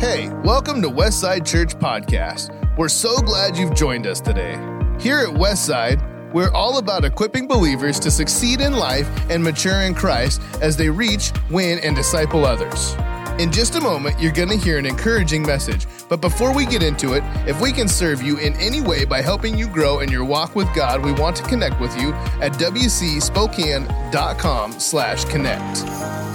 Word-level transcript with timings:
Hey, 0.00 0.30
welcome 0.44 0.80
to 0.80 0.88
Westside 0.88 1.46
Church 1.46 1.74
Podcast. 1.74 2.50
We're 2.78 2.88
so 2.88 3.18
glad 3.18 3.54
you've 3.54 3.74
joined 3.74 4.06
us 4.06 4.18
today. 4.18 4.52
Here 4.98 5.18
at 5.18 5.28
Westside, 5.28 6.32
we're 6.32 6.50
all 6.52 6.78
about 6.78 7.04
equipping 7.04 7.46
believers 7.46 8.00
to 8.00 8.10
succeed 8.10 8.62
in 8.62 8.72
life 8.72 9.06
and 9.28 9.44
mature 9.44 9.82
in 9.82 9.94
Christ 9.94 10.40
as 10.62 10.74
they 10.74 10.88
reach, 10.88 11.32
win, 11.50 11.80
and 11.80 11.94
disciple 11.94 12.46
others. 12.46 12.94
In 13.38 13.52
just 13.52 13.74
a 13.74 13.80
moment, 13.82 14.18
you're 14.18 14.32
going 14.32 14.48
to 14.48 14.56
hear 14.56 14.78
an 14.78 14.86
encouraging 14.86 15.42
message. 15.42 15.86
But 16.08 16.22
before 16.22 16.54
we 16.54 16.64
get 16.64 16.82
into 16.82 17.12
it, 17.12 17.22
if 17.46 17.60
we 17.60 17.70
can 17.70 17.86
serve 17.86 18.22
you 18.22 18.38
in 18.38 18.54
any 18.54 18.80
way 18.80 19.04
by 19.04 19.20
helping 19.20 19.58
you 19.58 19.68
grow 19.68 20.00
in 20.00 20.10
your 20.10 20.24
walk 20.24 20.56
with 20.56 20.74
God, 20.74 21.04
we 21.04 21.12
want 21.12 21.36
to 21.36 21.42
connect 21.42 21.78
with 21.78 21.94
you 22.00 22.14
at 22.40 22.52
wcspokane.com 22.52 24.72
slash 24.80 25.26
connect. 25.26 25.76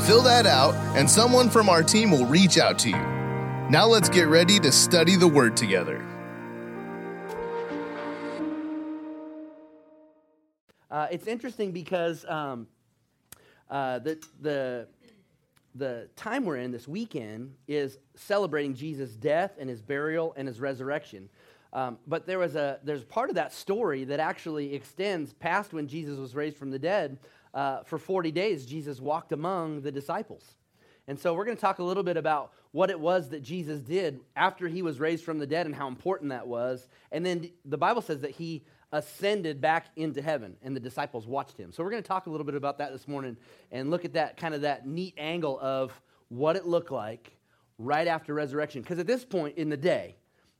Fill 0.06 0.22
that 0.22 0.46
out, 0.46 0.76
and 0.96 1.10
someone 1.10 1.50
from 1.50 1.68
our 1.68 1.82
team 1.82 2.12
will 2.12 2.28
reach 2.28 2.60
out 2.60 2.78
to 2.78 2.92
you. 2.92 3.15
Now 3.68 3.88
let's 3.88 4.10
get 4.10 4.28
ready 4.28 4.60
to 4.60 4.72
study 4.72 5.16
the 5.16 5.28
Word 5.28 5.58
together. 5.58 6.00
Uh, 10.92 11.08
it's 11.10 11.26
interesting 11.26 11.72
because 11.72 12.26
um, 12.26 12.68
uh, 13.68 13.98
the, 13.98 14.24
the, 14.40 14.88
the 15.74 16.08
time 16.16 16.46
we're 16.46 16.58
in 16.58 16.72
this 16.72 16.88
weekend 16.88 17.56
is 17.68 17.98
celebrating 18.14 18.76
Jesus' 18.76 19.16
death 19.16 19.54
and 19.60 19.68
his 19.68 19.82
burial 19.82 20.36
and 20.38 20.48
his 20.48 20.60
resurrection. 20.60 21.28
Um, 21.74 21.98
but 22.06 22.28
there 22.28 22.38
was 22.38 22.56
a, 22.56 22.80
there's 22.84 23.04
part 23.04 23.30
of 23.30 23.36
that 23.36 23.52
story 23.52 24.04
that 24.04 24.20
actually 24.20 24.76
extends 24.76 25.34
past 25.34 25.74
when 25.74 25.88
Jesus 25.88 26.20
was 26.20 26.36
raised 26.36 26.58
from 26.58 26.70
the 26.70 26.78
dead. 26.78 27.18
Uh, 27.52 27.82
for 27.82 27.98
40 27.98 28.32
days, 28.32 28.64
Jesus 28.64 29.02
walked 29.02 29.32
among 29.32 29.82
the 29.82 29.92
disciples. 29.92 30.44
And 31.08 31.20
so 31.20 31.34
we're 31.34 31.46
going 31.46 31.58
to 31.58 31.62
talk 31.62 31.80
a 31.80 31.84
little 31.84 32.04
bit 32.04 32.18
about 32.18 32.52
what 32.72 32.90
it 32.90 33.00
was 33.00 33.30
that 33.30 33.44
Jesus 33.44 33.80
did 33.80 34.20
after 34.36 34.68
he 34.68 34.82
was 34.82 35.00
raised 35.00 35.24
from 35.24 35.40
the 35.40 35.48
dead 35.48 35.66
and 35.66 35.76
how 35.76 35.88
important 35.88 36.32
that 36.32 36.48
was. 36.48 36.88
And 37.12 37.26
then 37.26 37.50
the 37.64 37.78
Bible 37.78 38.02
says 38.02 38.22
that 38.22 38.32
he 38.32 38.64
ascended 38.92 39.62
back 39.62 39.88
into 39.96 40.22
heaven 40.22 40.56
and 40.64 40.76
the 40.76 40.80
disciples 40.80 41.28
watched 41.28 41.58
him. 41.58 41.72
So 41.72 41.84
we're 41.84 41.92
going 41.92 42.04
to 42.04 42.08
talk 42.08 42.28
a 42.28 42.30
little 42.30 42.46
bit 42.46 42.56
about 42.56 42.80
that 42.80 42.92
this 42.92 43.08
morning 43.08 43.38
and 43.72 43.92
look 43.92 44.06
at 44.06 44.14
that 44.14 44.38
kind 44.38 44.56
of 44.56 44.62
that 44.62 44.88
neat 44.88 45.14
angle 45.18 45.60
of 45.62 45.92
what 46.30 46.56
it 46.56 46.66
looked 46.66 46.92
like 46.92 47.32
right 47.78 48.08
after 48.08 48.34
resurrection. 48.34 48.82
Because 48.82 49.00
at 49.00 49.08
this 49.08 49.24
point 49.24 49.58
in 49.58 49.70
the 49.70 49.78
day, 49.78 50.16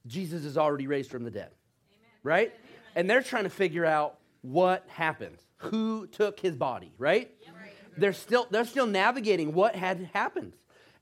Jesus 0.06 0.46
is 0.46 0.58
already 0.58 0.86
raised 0.86 1.10
from 1.10 1.24
the 1.24 1.32
dead. 1.32 1.50
Amen. 1.90 2.10
Right? 2.24 2.48
Amen. 2.50 2.82
And 2.96 3.10
they're 3.10 3.24
trying 3.24 3.46
to 3.46 3.50
figure 3.50 3.86
out 3.86 4.20
what 4.42 4.86
happened. 4.88 5.38
Who 5.58 6.06
took 6.08 6.40
his 6.40 6.56
body, 6.56 6.94
right? 6.98 7.32
Yep. 7.42 7.55
They're 7.98 8.14
still 8.14 8.48
they're 8.50 8.66
still 8.66 8.88
navigating 8.88 9.54
what 9.54 9.76
had 9.76 10.10
happened. 10.14 10.54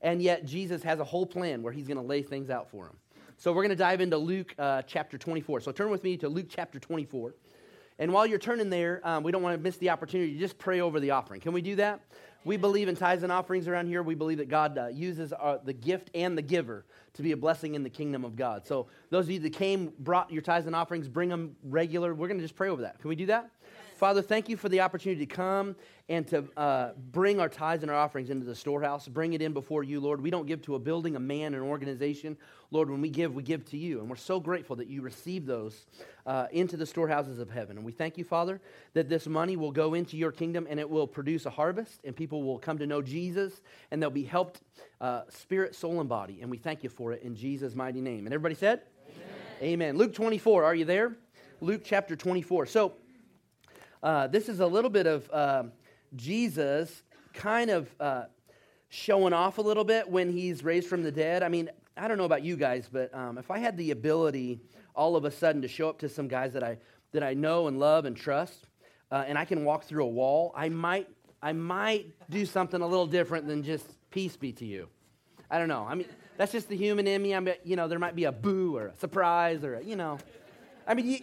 And 0.04 0.20
yet, 0.20 0.44
Jesus 0.44 0.82
has 0.82 1.00
a 1.00 1.04
whole 1.04 1.24
plan 1.24 1.62
where 1.62 1.72
he's 1.72 1.86
going 1.86 1.96
to 1.96 2.02
lay 2.02 2.20
things 2.22 2.50
out 2.50 2.70
for 2.70 2.84
them. 2.84 2.96
So, 3.38 3.52
we're 3.52 3.62
going 3.62 3.70
to 3.70 3.76
dive 3.76 4.02
into 4.02 4.18
Luke 4.18 4.54
uh, 4.58 4.82
chapter 4.82 5.16
24. 5.16 5.60
So, 5.60 5.72
turn 5.72 5.90
with 5.90 6.04
me 6.04 6.18
to 6.18 6.28
Luke 6.28 6.46
chapter 6.50 6.78
24. 6.78 7.34
And 7.98 8.12
while 8.12 8.26
you're 8.26 8.38
turning 8.38 8.68
there, 8.68 9.00
um, 9.02 9.22
we 9.22 9.32
don't 9.32 9.42
want 9.42 9.56
to 9.56 9.62
miss 9.62 9.78
the 9.78 9.90
opportunity 9.90 10.34
to 10.34 10.38
just 10.38 10.58
pray 10.58 10.80
over 10.80 11.00
the 11.00 11.12
offering. 11.12 11.40
Can 11.40 11.52
we 11.52 11.62
do 11.62 11.76
that? 11.76 12.00
We 12.44 12.58
believe 12.58 12.88
in 12.88 12.96
tithes 12.96 13.22
and 13.22 13.32
offerings 13.32 13.66
around 13.66 13.86
here. 13.86 14.02
We 14.02 14.14
believe 14.14 14.38
that 14.38 14.50
God 14.50 14.76
uh, 14.76 14.88
uses 14.88 15.32
our, 15.32 15.54
uh, 15.54 15.58
the 15.64 15.72
gift 15.72 16.10
and 16.14 16.36
the 16.36 16.42
giver 16.42 16.84
to 17.14 17.22
be 17.22 17.32
a 17.32 17.36
blessing 17.36 17.74
in 17.74 17.82
the 17.82 17.88
kingdom 17.88 18.26
of 18.26 18.36
God. 18.36 18.66
So, 18.66 18.88
those 19.08 19.24
of 19.24 19.30
you 19.30 19.38
that 19.38 19.54
came, 19.54 19.90
brought 19.98 20.30
your 20.30 20.42
tithes 20.42 20.66
and 20.66 20.76
offerings, 20.76 21.08
bring 21.08 21.30
them 21.30 21.56
regular. 21.62 22.14
We're 22.14 22.28
going 22.28 22.38
to 22.38 22.44
just 22.44 22.56
pray 22.56 22.68
over 22.68 22.82
that. 22.82 22.98
Can 22.98 23.08
we 23.08 23.16
do 23.16 23.26
that? 23.26 23.48
Father, 24.04 24.20
thank 24.20 24.50
you 24.50 24.58
for 24.58 24.68
the 24.68 24.82
opportunity 24.82 25.24
to 25.24 25.34
come 25.34 25.74
and 26.10 26.28
to 26.28 26.44
uh, 26.58 26.90
bring 27.10 27.40
our 27.40 27.48
tithes 27.48 27.82
and 27.82 27.90
our 27.90 27.96
offerings 27.96 28.28
into 28.28 28.44
the 28.44 28.54
storehouse, 28.54 29.08
bring 29.08 29.32
it 29.32 29.40
in 29.40 29.54
before 29.54 29.82
you, 29.82 29.98
Lord. 29.98 30.20
We 30.20 30.28
don't 30.28 30.44
give 30.44 30.60
to 30.64 30.74
a 30.74 30.78
building, 30.78 31.16
a 31.16 31.18
man, 31.18 31.54
an 31.54 31.62
organization. 31.62 32.36
Lord, 32.70 32.90
when 32.90 33.00
we 33.00 33.08
give, 33.08 33.34
we 33.34 33.42
give 33.42 33.64
to 33.70 33.78
you. 33.78 34.00
And 34.00 34.10
we're 34.10 34.16
so 34.16 34.38
grateful 34.38 34.76
that 34.76 34.88
you 34.88 35.00
receive 35.00 35.46
those 35.46 35.86
uh, 36.26 36.48
into 36.52 36.76
the 36.76 36.84
storehouses 36.84 37.38
of 37.38 37.48
heaven. 37.48 37.78
And 37.78 37.86
we 37.86 37.92
thank 37.92 38.18
you, 38.18 38.24
Father, 38.24 38.60
that 38.92 39.08
this 39.08 39.26
money 39.26 39.56
will 39.56 39.72
go 39.72 39.94
into 39.94 40.18
your 40.18 40.32
kingdom 40.32 40.66
and 40.68 40.78
it 40.78 40.90
will 40.90 41.06
produce 41.06 41.46
a 41.46 41.50
harvest, 41.50 42.02
and 42.04 42.14
people 42.14 42.42
will 42.42 42.58
come 42.58 42.76
to 42.76 42.86
know 42.86 43.00
Jesus, 43.00 43.62
and 43.90 44.02
they'll 44.02 44.10
be 44.10 44.24
helped 44.24 44.60
uh, 45.00 45.22
spirit, 45.30 45.74
soul, 45.74 46.00
and 46.00 46.10
body. 46.10 46.40
And 46.42 46.50
we 46.50 46.58
thank 46.58 46.82
you 46.82 46.90
for 46.90 47.12
it 47.12 47.22
in 47.22 47.34
Jesus' 47.34 47.74
mighty 47.74 48.02
name. 48.02 48.26
And 48.26 48.34
everybody 48.34 48.54
said? 48.54 48.82
Amen. 49.62 49.62
Amen. 49.62 49.96
Luke 49.96 50.12
24, 50.12 50.62
are 50.62 50.74
you 50.74 50.84
there? 50.84 51.16
Luke 51.62 51.80
chapter 51.82 52.14
24. 52.14 52.66
So, 52.66 52.92
uh, 54.04 54.26
this 54.26 54.50
is 54.50 54.60
a 54.60 54.66
little 54.66 54.90
bit 54.90 55.06
of 55.06 55.30
uh, 55.32 55.62
Jesus 56.14 57.02
kind 57.32 57.70
of 57.70 57.88
uh, 57.98 58.24
showing 58.90 59.32
off 59.32 59.56
a 59.56 59.62
little 59.62 59.82
bit 59.82 60.08
when 60.08 60.30
he's 60.30 60.62
raised 60.62 60.88
from 60.88 61.02
the 61.02 61.10
dead. 61.10 61.42
I 61.42 61.48
mean, 61.48 61.70
I 61.96 62.06
don't 62.06 62.18
know 62.18 62.24
about 62.24 62.44
you 62.44 62.56
guys, 62.56 62.86
but 62.92 63.12
um, 63.14 63.38
if 63.38 63.50
I 63.50 63.58
had 63.58 63.78
the 63.78 63.92
ability 63.92 64.60
all 64.94 65.16
of 65.16 65.24
a 65.24 65.30
sudden 65.30 65.62
to 65.62 65.68
show 65.68 65.88
up 65.88 65.98
to 66.00 66.08
some 66.10 66.28
guys 66.28 66.52
that 66.52 66.62
I, 66.62 66.76
that 67.12 67.22
I 67.22 67.32
know 67.32 67.66
and 67.66 67.80
love 67.80 68.04
and 68.04 68.14
trust, 68.14 68.66
uh, 69.10 69.24
and 69.26 69.38
I 69.38 69.46
can 69.46 69.64
walk 69.64 69.84
through 69.84 70.04
a 70.04 70.08
wall, 70.08 70.52
I 70.54 70.68
might, 70.68 71.08
I 71.42 71.52
might 71.52 72.12
do 72.28 72.44
something 72.44 72.82
a 72.82 72.86
little 72.86 73.06
different 73.06 73.46
than 73.46 73.62
just 73.62 73.86
peace 74.10 74.36
be 74.36 74.52
to 74.52 74.66
you. 74.66 74.88
I 75.50 75.58
don't 75.58 75.68
know. 75.68 75.86
I 75.88 75.94
mean, 75.94 76.08
that's 76.36 76.52
just 76.52 76.68
the 76.68 76.76
human 76.76 77.06
in 77.06 77.22
me. 77.22 77.34
I 77.34 77.40
mean, 77.40 77.54
you 77.64 77.76
know, 77.76 77.88
there 77.88 77.98
might 77.98 78.16
be 78.16 78.24
a 78.24 78.32
boo 78.32 78.76
or 78.76 78.88
a 78.88 78.96
surprise 78.96 79.64
or, 79.64 79.76
a, 79.76 79.82
you 79.82 79.96
know. 79.96 80.18
I 80.86 80.92
mean, 80.92 81.08
you, 81.08 81.18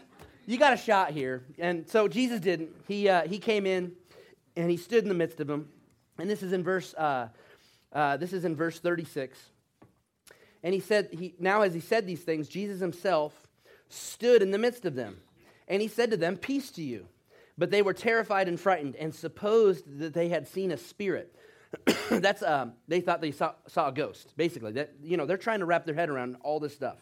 you 0.51 0.59
got 0.59 0.73
a 0.73 0.77
shot 0.77 1.11
here. 1.11 1.43
And 1.59 1.87
so 1.89 2.07
Jesus 2.07 2.39
didn't. 2.39 2.69
He, 2.87 3.07
uh, 3.07 3.27
he 3.27 3.39
came 3.39 3.65
in 3.65 3.93
and 4.55 4.69
he 4.69 4.77
stood 4.77 5.03
in 5.03 5.09
the 5.09 5.15
midst 5.15 5.39
of 5.39 5.47
them. 5.47 5.69
And 6.17 6.29
this 6.29 6.43
is 6.43 6.51
in 6.51 6.63
verse, 6.63 6.93
uh, 6.93 7.29
uh, 7.93 8.17
this 8.17 8.33
is 8.33 8.43
in 8.43 8.55
verse 8.55 8.79
36. 8.79 9.39
And 10.63 10.73
he 10.73 10.79
said, 10.79 11.09
he, 11.11 11.33
now 11.39 11.61
as 11.61 11.73
he 11.73 11.79
said 11.79 12.05
these 12.05 12.21
things, 12.21 12.49
Jesus 12.49 12.79
himself 12.79 13.33
stood 13.89 14.41
in 14.41 14.51
the 14.51 14.57
midst 14.57 14.85
of 14.85 14.93
them. 14.93 15.21
And 15.67 15.81
he 15.81 15.87
said 15.87 16.11
to 16.11 16.17
them, 16.17 16.37
Peace 16.37 16.71
to 16.71 16.83
you. 16.83 17.07
But 17.57 17.71
they 17.71 17.81
were 17.81 17.93
terrified 17.93 18.47
and 18.47 18.59
frightened 18.59 18.95
and 18.95 19.13
supposed 19.13 19.99
that 19.99 20.13
they 20.13 20.29
had 20.29 20.47
seen 20.47 20.71
a 20.71 20.77
spirit. 20.77 21.35
That's, 22.09 22.43
um, 22.43 22.73
they 22.87 23.01
thought 23.01 23.21
they 23.21 23.31
saw, 23.31 23.53
saw 23.67 23.89
a 23.89 23.91
ghost, 23.91 24.33
basically. 24.35 24.73
That, 24.73 24.93
you 25.01 25.15
know, 25.15 25.25
they're 25.25 25.37
trying 25.37 25.59
to 25.59 25.65
wrap 25.65 25.85
their 25.85 25.95
head 25.95 26.09
around 26.09 26.37
all 26.41 26.59
this 26.59 26.73
stuff. 26.73 26.97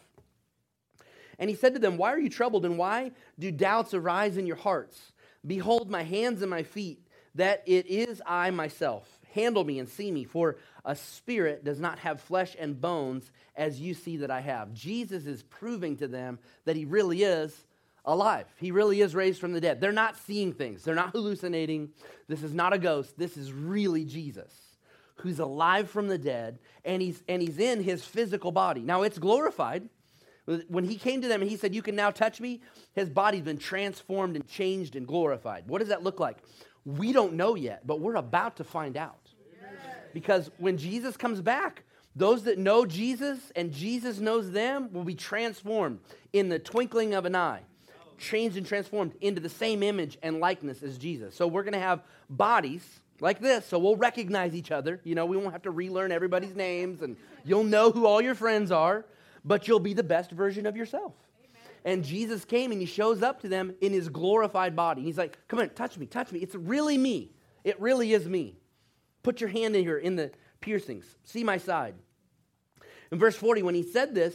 And 1.40 1.50
he 1.50 1.56
said 1.56 1.72
to 1.72 1.80
them, 1.80 1.96
Why 1.96 2.12
are 2.12 2.18
you 2.20 2.28
troubled, 2.28 2.64
and 2.64 2.78
why 2.78 3.10
do 3.38 3.50
doubts 3.50 3.94
arise 3.94 4.36
in 4.36 4.46
your 4.46 4.56
hearts? 4.56 5.12
Behold, 5.44 5.90
my 5.90 6.04
hands 6.04 6.42
and 6.42 6.50
my 6.50 6.62
feet, 6.62 7.04
that 7.34 7.62
it 7.66 7.86
is 7.86 8.22
I 8.26 8.50
myself. 8.50 9.08
Handle 9.32 9.64
me 9.64 9.78
and 9.78 9.88
see 9.88 10.12
me, 10.12 10.24
for 10.24 10.58
a 10.84 10.94
spirit 10.94 11.64
does 11.64 11.80
not 11.80 11.98
have 12.00 12.20
flesh 12.20 12.54
and 12.58 12.80
bones 12.80 13.30
as 13.56 13.80
you 13.80 13.94
see 13.94 14.18
that 14.18 14.30
I 14.30 14.40
have. 14.40 14.74
Jesus 14.74 15.26
is 15.26 15.42
proving 15.42 15.96
to 15.96 16.08
them 16.08 16.38
that 16.66 16.76
he 16.76 16.84
really 16.84 17.22
is 17.22 17.56
alive. 18.04 18.46
He 18.56 18.70
really 18.70 19.00
is 19.00 19.14
raised 19.14 19.40
from 19.40 19.52
the 19.52 19.60
dead. 19.60 19.80
They're 19.80 19.92
not 19.92 20.16
seeing 20.18 20.52
things, 20.52 20.84
they're 20.84 20.94
not 20.94 21.12
hallucinating. 21.12 21.90
This 22.28 22.42
is 22.42 22.52
not 22.52 22.72
a 22.72 22.78
ghost. 22.78 23.18
This 23.18 23.36
is 23.36 23.52
really 23.52 24.04
Jesus 24.04 24.52
who's 25.16 25.38
alive 25.38 25.90
from 25.90 26.08
the 26.08 26.18
dead, 26.18 26.58
and 26.84 27.02
he's, 27.02 27.22
and 27.28 27.42
he's 27.42 27.58
in 27.58 27.82
his 27.82 28.04
physical 28.04 28.52
body. 28.52 28.80
Now, 28.80 29.02
it's 29.02 29.18
glorified. 29.18 29.88
When 30.68 30.84
he 30.84 30.96
came 30.96 31.20
to 31.22 31.28
them 31.28 31.42
and 31.42 31.50
he 31.50 31.56
said, 31.56 31.74
You 31.74 31.82
can 31.82 31.94
now 31.94 32.10
touch 32.10 32.40
me, 32.40 32.60
his 32.94 33.08
body's 33.08 33.42
been 33.42 33.58
transformed 33.58 34.36
and 34.36 34.46
changed 34.48 34.96
and 34.96 35.06
glorified. 35.06 35.64
What 35.66 35.78
does 35.78 35.88
that 35.88 36.02
look 36.02 36.18
like? 36.18 36.38
We 36.84 37.12
don't 37.12 37.34
know 37.34 37.54
yet, 37.54 37.86
but 37.86 38.00
we're 38.00 38.16
about 38.16 38.56
to 38.56 38.64
find 38.64 38.96
out. 38.96 39.28
Because 40.12 40.50
when 40.58 40.76
Jesus 40.76 41.16
comes 41.16 41.40
back, 41.40 41.84
those 42.16 42.42
that 42.44 42.58
know 42.58 42.84
Jesus 42.84 43.52
and 43.54 43.72
Jesus 43.72 44.18
knows 44.18 44.50
them 44.50 44.92
will 44.92 45.04
be 45.04 45.14
transformed 45.14 46.00
in 46.32 46.48
the 46.48 46.58
twinkling 46.58 47.14
of 47.14 47.24
an 47.24 47.36
eye, 47.36 47.60
changed 48.18 48.56
and 48.56 48.66
transformed 48.66 49.12
into 49.20 49.40
the 49.40 49.48
same 49.48 49.82
image 49.82 50.18
and 50.22 50.40
likeness 50.40 50.82
as 50.82 50.98
Jesus. 50.98 51.34
So 51.34 51.46
we're 51.46 51.62
going 51.62 51.74
to 51.74 51.78
have 51.78 52.02
bodies 52.28 52.84
like 53.20 53.40
this, 53.40 53.66
so 53.66 53.78
we'll 53.78 53.96
recognize 53.96 54.54
each 54.54 54.72
other. 54.72 55.00
You 55.04 55.14
know, 55.14 55.26
we 55.26 55.36
won't 55.36 55.52
have 55.52 55.62
to 55.62 55.70
relearn 55.70 56.10
everybody's 56.10 56.56
names, 56.56 57.02
and 57.02 57.16
you'll 57.44 57.64
know 57.64 57.92
who 57.92 58.06
all 58.06 58.20
your 58.20 58.34
friends 58.34 58.72
are 58.72 59.04
but 59.44 59.68
you'll 59.68 59.80
be 59.80 59.94
the 59.94 60.02
best 60.02 60.30
version 60.30 60.66
of 60.66 60.76
yourself. 60.76 61.14
Amen. 61.38 61.72
And 61.84 62.04
Jesus 62.04 62.44
came 62.44 62.72
and 62.72 62.80
he 62.80 62.86
shows 62.86 63.22
up 63.22 63.40
to 63.42 63.48
them 63.48 63.74
in 63.80 63.92
his 63.92 64.08
glorified 64.08 64.76
body. 64.76 65.02
He's 65.02 65.18
like, 65.18 65.38
Come 65.48 65.58
on, 65.58 65.70
touch 65.70 65.98
me, 65.98 66.06
touch 66.06 66.32
me. 66.32 66.40
It's 66.40 66.54
really 66.54 66.98
me. 66.98 67.32
It 67.64 67.80
really 67.80 68.12
is 68.12 68.26
me. 68.28 68.56
Put 69.22 69.40
your 69.40 69.50
hand 69.50 69.76
in 69.76 69.84
here 69.84 69.98
in 69.98 70.16
the 70.16 70.30
piercings. 70.60 71.04
See 71.24 71.44
my 71.44 71.58
side. 71.58 71.94
In 73.12 73.18
verse 73.18 73.36
40, 73.36 73.62
when 73.62 73.74
he 73.74 73.82
said 73.82 74.14
this, 74.14 74.34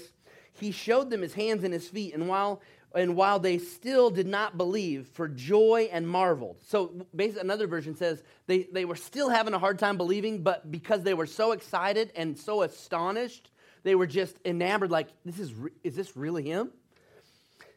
he 0.54 0.72
showed 0.72 1.10
them 1.10 1.22
his 1.22 1.34
hands 1.34 1.64
and 1.64 1.74
his 1.74 1.88
feet, 1.88 2.14
and 2.14 2.28
while 2.28 2.62
and 2.96 3.16
while 3.18 3.40
they 3.40 3.58
still 3.58 4.10
did 4.10 4.26
not 4.26 4.58
believe 4.58 5.08
for 5.08 5.28
joy 5.28 5.90
and 5.92 6.08
marveled. 6.08 6.62
So 6.66 7.06
basically 7.14 7.42
another 7.42 7.68
version 7.68 7.94
says 7.94 8.24
they, 8.48 8.68
they 8.72 8.86
were 8.86 8.96
still 8.96 9.30
having 9.30 9.54
a 9.54 9.60
hard 9.60 9.78
time 9.78 9.98
believing, 9.98 10.42
but 10.42 10.72
because 10.72 11.04
they 11.04 11.14
were 11.14 11.26
so 11.26 11.52
excited 11.52 12.14
and 12.16 12.38
so 12.38 12.62
astonished, 12.62 13.52
they 13.86 13.94
were 13.94 14.08
just 14.08 14.36
enamored, 14.44 14.90
like, 14.90 15.10
this 15.24 15.40
is, 15.40 15.54
is 15.84 15.96
this 15.96 16.18
really 16.18 16.44
him? 16.44 16.72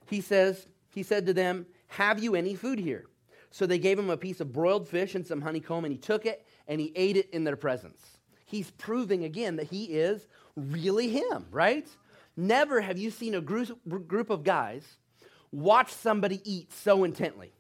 He 0.09 0.23
says, 0.23 0.67
he 0.89 1.03
said 1.03 1.27
to 1.27 1.35
them, 1.35 1.67
Have 1.89 2.19
you 2.19 2.35
any 2.35 2.55
food 2.55 2.79
here? 2.79 3.05
So 3.51 3.67
they 3.67 3.79
gave 3.79 3.99
him 3.99 4.09
a 4.09 4.17
piece 4.17 4.41
of 4.41 4.51
broiled 4.51 4.89
fish 4.89 5.15
and 5.15 5.27
some 5.27 5.43
honeycomb, 5.43 5.85
and 5.85 5.93
he 5.93 5.99
took 5.99 6.25
it 6.25 6.47
and 6.67 6.81
he 6.81 6.93
ate 6.97 7.19
it 7.19 7.29
in 7.31 7.45
their 7.45 7.57
presence. 7.57 8.03
He's 8.47 8.71
proving 8.73 9.25
again 9.25 9.57
that 9.57 9.67
he 9.67 9.85
is 9.85 10.27
really 10.57 11.11
him, 11.11 11.45
right? 11.51 11.87
Never 12.39 12.81
have 12.81 12.97
you 12.97 13.11
seen 13.11 13.35
a 13.35 13.41
group, 13.43 14.31
of 14.31 14.45
guys 14.45 14.87
watch 15.53 15.93
somebody 15.93 16.41
eat 16.51 16.73
so 16.73 17.05
intently. 17.05 17.53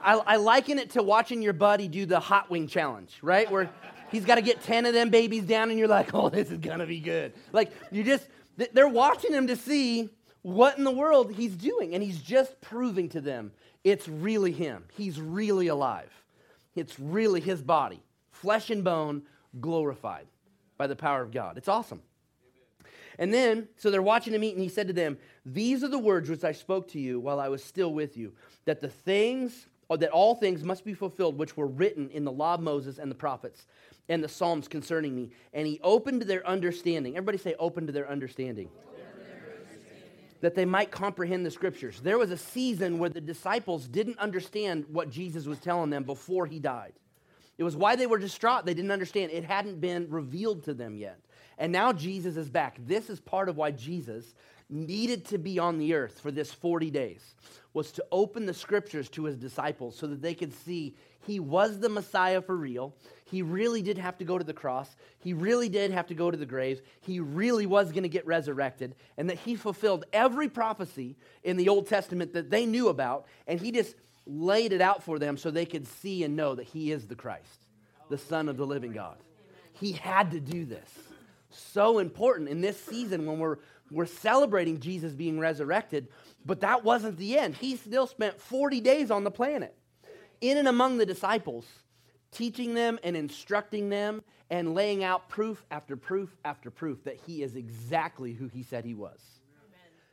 I, 0.00 0.14
I 0.14 0.36
liken 0.36 0.78
it 0.80 0.90
to 0.90 1.04
watching 1.04 1.40
your 1.40 1.52
buddy 1.52 1.86
do 1.86 2.04
the 2.04 2.18
hot 2.18 2.50
wing 2.50 2.66
challenge, 2.66 3.16
right? 3.22 3.48
Where 3.48 3.70
he's 4.10 4.24
got 4.24 4.36
to 4.36 4.42
get 4.42 4.62
10 4.62 4.86
of 4.86 4.94
them 4.94 5.10
babies 5.10 5.44
down 5.44 5.70
and 5.70 5.78
you're 5.78 5.88
like, 5.88 6.14
oh, 6.14 6.28
this 6.28 6.50
is 6.50 6.58
going 6.58 6.78
to 6.78 6.86
be 6.86 7.00
good. 7.00 7.32
Like, 7.52 7.72
you 7.90 8.04
just, 8.04 8.26
they're 8.72 8.88
watching 8.88 9.32
him 9.32 9.46
to 9.48 9.56
see 9.56 10.10
what 10.42 10.78
in 10.78 10.84
the 10.84 10.90
world 10.90 11.32
he's 11.32 11.54
doing. 11.54 11.94
And 11.94 12.02
he's 12.02 12.20
just 12.20 12.60
proving 12.60 13.08
to 13.10 13.20
them 13.20 13.52
it's 13.84 14.08
really 14.08 14.52
him. 14.52 14.84
He's 14.96 15.20
really 15.20 15.68
alive. 15.68 16.10
It's 16.74 16.98
really 16.98 17.40
his 17.40 17.62
body, 17.62 18.02
flesh 18.30 18.70
and 18.70 18.84
bone, 18.84 19.22
glorified 19.60 20.26
by 20.76 20.86
the 20.86 20.96
power 20.96 21.22
of 21.22 21.30
God. 21.30 21.56
It's 21.56 21.68
awesome. 21.68 22.02
And 23.18 23.32
then, 23.32 23.68
so 23.76 23.90
they're 23.90 24.02
watching 24.02 24.34
him 24.34 24.44
eat, 24.44 24.54
and 24.54 24.62
he 24.62 24.68
said 24.68 24.86
to 24.88 24.92
them, 24.92 25.18
These 25.44 25.82
are 25.82 25.88
the 25.88 25.98
words 25.98 26.30
which 26.30 26.44
I 26.44 26.52
spoke 26.52 26.88
to 26.88 27.00
you 27.00 27.18
while 27.18 27.40
I 27.40 27.48
was 27.48 27.64
still 27.64 27.92
with 27.92 28.16
you, 28.16 28.32
that 28.64 28.80
the 28.80 28.88
things, 28.88 29.66
or 29.88 29.96
that 29.98 30.10
all 30.10 30.34
things 30.36 30.62
must 30.62 30.84
be 30.84 30.94
fulfilled 30.94 31.36
which 31.36 31.56
were 31.56 31.66
written 31.66 32.10
in 32.10 32.24
the 32.24 32.32
law 32.32 32.54
of 32.54 32.60
Moses 32.60 32.98
and 32.98 33.10
the 33.10 33.16
prophets 33.16 33.66
and 34.08 34.22
the 34.22 34.28
Psalms 34.28 34.68
concerning 34.68 35.14
me. 35.14 35.30
And 35.52 35.66
he 35.66 35.80
opened 35.82 36.22
their 36.22 36.46
understanding. 36.46 37.16
Everybody 37.16 37.38
say, 37.38 37.54
open 37.58 37.86
to 37.86 37.92
their 37.92 38.08
understanding. 38.08 38.68
That 40.40 40.54
they 40.54 40.64
might 40.64 40.90
comprehend 40.90 41.44
the 41.44 41.50
scriptures. 41.50 42.00
There 42.00 42.16
was 42.16 42.30
a 42.30 42.36
season 42.36 42.98
where 42.98 43.10
the 43.10 43.20
disciples 43.20 43.88
didn't 43.88 44.18
understand 44.18 44.84
what 44.88 45.10
Jesus 45.10 45.46
was 45.46 45.58
telling 45.58 45.90
them 45.90 46.04
before 46.04 46.46
he 46.46 46.60
died. 46.60 46.92
It 47.58 47.64
was 47.64 47.76
why 47.76 47.96
they 47.96 48.06
were 48.06 48.18
distraught. 48.18 48.64
They 48.64 48.74
didn't 48.74 48.92
understand. 48.92 49.32
It 49.32 49.44
hadn't 49.44 49.80
been 49.80 50.08
revealed 50.08 50.62
to 50.64 50.74
them 50.74 50.96
yet. 50.96 51.18
And 51.58 51.72
now 51.72 51.92
Jesus 51.92 52.36
is 52.36 52.48
back. 52.48 52.78
This 52.86 53.10
is 53.10 53.18
part 53.18 53.48
of 53.48 53.56
why 53.56 53.72
Jesus 53.72 54.32
needed 54.70 55.24
to 55.24 55.38
be 55.38 55.58
on 55.58 55.78
the 55.78 55.94
earth 55.94 56.20
for 56.20 56.30
this 56.30 56.52
40 56.52 56.90
days 56.90 57.34
was 57.72 57.90
to 57.92 58.04
open 58.12 58.46
the 58.46 58.54
scriptures 58.54 59.08
to 59.08 59.24
his 59.24 59.36
disciples 59.36 59.96
so 59.96 60.06
that 60.06 60.22
they 60.22 60.34
could 60.34 60.52
see 60.52 60.94
he 61.26 61.40
was 61.40 61.80
the 61.80 61.88
Messiah 61.88 62.40
for 62.40 62.56
real. 62.56 62.94
He 63.24 63.42
really 63.42 63.82
did 63.82 63.98
have 63.98 64.16
to 64.18 64.24
go 64.24 64.38
to 64.38 64.44
the 64.44 64.54
cross. 64.54 64.96
He 65.18 65.34
really 65.34 65.68
did 65.68 65.90
have 65.90 66.06
to 66.06 66.14
go 66.14 66.30
to 66.30 66.36
the 66.36 66.46
grave. 66.46 66.80
He 67.00 67.20
really 67.20 67.66
was 67.66 67.90
going 67.90 68.04
to 68.04 68.08
get 68.08 68.26
resurrected, 68.26 68.94
and 69.16 69.28
that 69.28 69.38
he 69.38 69.56
fulfilled 69.56 70.06
every 70.12 70.48
prophecy 70.48 71.16
in 71.42 71.56
the 71.56 71.68
Old 71.68 71.86
Testament 71.86 72.32
that 72.32 72.50
they 72.50 72.64
knew 72.64 72.88
about, 72.88 73.26
and 73.46 73.60
he 73.60 73.72
just 73.72 73.94
laid 74.26 74.72
it 74.72 74.80
out 74.80 75.02
for 75.02 75.18
them 75.18 75.36
so 75.36 75.50
they 75.50 75.66
could 75.66 75.86
see 75.86 76.24
and 76.24 76.36
know 76.36 76.54
that 76.54 76.66
he 76.66 76.92
is 76.92 77.06
the 77.06 77.14
Christ, 77.14 77.66
the 78.08 78.18
Son 78.18 78.48
of 78.48 78.56
the 78.56 78.66
living 78.66 78.92
God. 78.92 79.16
He 79.72 79.92
had 79.92 80.30
to 80.32 80.40
do 80.40 80.64
this. 80.64 80.90
So 81.50 81.98
important 81.98 82.48
in 82.48 82.60
this 82.60 82.80
season 82.80 83.26
when 83.26 83.38
we're, 83.38 83.56
we're 83.90 84.06
celebrating 84.06 84.80
Jesus 84.80 85.12
being 85.12 85.38
resurrected, 85.38 86.08
but 86.44 86.60
that 86.60 86.84
wasn't 86.84 87.16
the 87.16 87.38
end. 87.38 87.54
He 87.56 87.76
still 87.76 88.06
spent 88.06 88.40
40 88.40 88.80
days 88.80 89.10
on 89.10 89.24
the 89.24 89.30
planet 89.30 89.74
in 90.40 90.58
and 90.58 90.68
among 90.68 90.98
the 90.98 91.06
disciples, 91.06 91.66
teaching 92.32 92.74
them 92.74 92.98
and 93.02 93.16
instructing 93.16 93.88
them 93.88 94.22
and 94.50 94.74
laying 94.74 95.04
out 95.04 95.28
proof 95.28 95.64
after 95.70 95.96
proof 95.96 96.36
after 96.44 96.70
proof 96.70 97.04
that 97.04 97.18
he 97.26 97.42
is 97.42 97.56
exactly 97.56 98.32
who 98.32 98.48
he 98.48 98.62
said 98.62 98.84
he 98.84 98.94
was. 98.94 99.20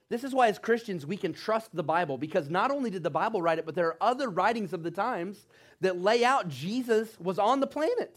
This 0.08 0.24
is 0.24 0.36
why, 0.36 0.48
as 0.50 0.60
Christians, 0.60 1.06
we 1.06 1.18
can 1.18 1.34
trust 1.34 1.76
the 1.76 1.84
Bible 1.84 2.18
because 2.18 2.50
not 2.50 2.70
only 2.70 2.92
did 2.92 3.02
the 3.02 3.10
Bible 3.10 3.42
write 3.42 3.58
it, 3.58 3.66
but 3.66 3.74
there 3.74 3.88
are 3.88 3.98
other 4.00 4.30
writings 4.30 4.72
of 4.72 4.84
the 4.84 4.92
times 4.92 5.48
that 5.82 6.00
lay 6.00 6.24
out 6.24 6.48
Jesus 6.48 7.20
was 7.20 7.40
on 7.40 7.60
the 7.60 7.68
planet. 7.68 8.16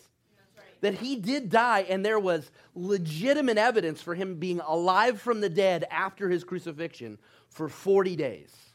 That 0.81 0.95
he 0.95 1.17
did 1.17 1.51
die, 1.51 1.87
and 1.89 2.05
there 2.05 2.21
was 2.21 2.53
legitimate 2.75 3.59
evidence 3.59 4.01
for 4.01 4.15
him 4.15 4.37
being 4.37 4.61
alive 4.61 5.21
from 5.21 5.41
the 5.41 5.49
dead 5.49 5.85
after 5.91 6.29
his 6.29 6.45
crucifixion 6.45 7.19
for 7.49 7.69
40 7.69 8.15
days. 8.15 8.68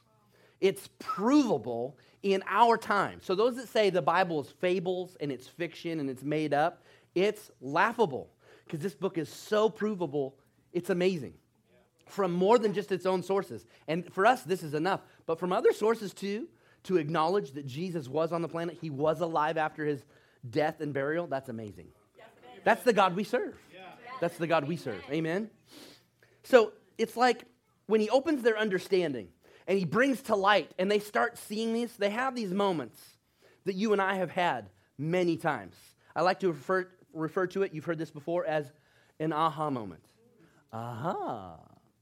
It's 0.64 0.88
provable 0.98 1.98
in 2.22 2.42
our 2.48 2.78
time. 2.78 3.20
So, 3.22 3.36
those 3.36 3.58
that 3.58 3.68
say 3.68 3.90
the 3.90 4.02
Bible 4.02 4.40
is 4.40 4.48
fables 4.48 5.18
and 5.20 5.30
it's 5.30 5.46
fiction 5.46 6.00
and 6.00 6.10
it's 6.10 6.24
made 6.24 6.54
up, 6.54 6.84
it's 7.16 7.52
laughable 7.60 8.30
because 8.66 8.80
this 8.80 8.96
book 8.96 9.18
is 9.18 9.28
so 9.28 9.70
provable, 9.70 10.38
it's 10.72 10.90
amazing. 10.90 11.34
From 12.08 12.32
more 12.32 12.58
than 12.58 12.74
just 12.74 12.94
its 12.94 13.06
own 13.06 13.24
sources. 13.24 13.66
And 13.90 14.12
for 14.14 14.26
us, 14.26 14.44
this 14.44 14.64
is 14.64 14.74
enough. 14.74 15.02
But 15.26 15.38
from 15.38 15.52
other 15.52 15.74
sources 15.74 16.14
too, 16.14 16.48
to 16.84 16.96
acknowledge 16.96 17.52
that 17.52 17.66
Jesus 17.66 18.08
was 18.08 18.32
on 18.32 18.42
the 18.42 18.48
planet, 18.48 18.78
he 18.80 18.90
was 18.90 19.20
alive 19.20 19.58
after 19.58 19.84
his 19.86 20.06
death 20.50 20.80
and 20.80 20.94
burial, 20.94 21.28
that's 21.28 21.50
amazing. 21.50 21.88
That's 22.64 22.84
the 22.84 22.94
God 22.94 23.18
we 23.18 23.26
serve. 23.26 23.58
That's 24.22 24.38
the 24.38 24.48
God 24.48 24.66
we 24.66 24.78
serve. 24.78 25.04
Amen. 25.12 25.50
So 26.44 26.72
it's 26.98 27.18
like 27.18 27.44
when 27.88 28.00
he 28.00 28.10
opens 28.10 28.44
their 28.44 28.58
understanding, 28.58 29.28
and 29.68 29.78
he 29.78 29.86
brings 29.86 30.22
to 30.24 30.36
light, 30.36 30.72
and 30.78 30.90
they 30.92 31.00
start 31.00 31.38
seeing 31.38 31.74
these. 31.74 31.96
They 31.96 32.10
have 32.10 32.36
these 32.36 32.52
moments 32.52 33.00
that 33.66 33.76
you 33.76 33.94
and 33.94 34.02
I 34.02 34.16
have 34.16 34.32
had 34.32 34.70
many 34.98 35.38
times. 35.38 35.76
I 36.16 36.22
like 36.22 36.40
to 36.42 36.50
refer, 36.50 36.88
refer 37.14 37.48
to 37.48 37.64
it, 37.64 37.74
you've 37.74 37.86
heard 37.86 37.98
this 37.98 38.12
before, 38.12 38.46
as 38.46 38.72
an 39.20 39.34
aha 39.34 39.70
moment. 39.70 40.04
Aha. 40.72 41.60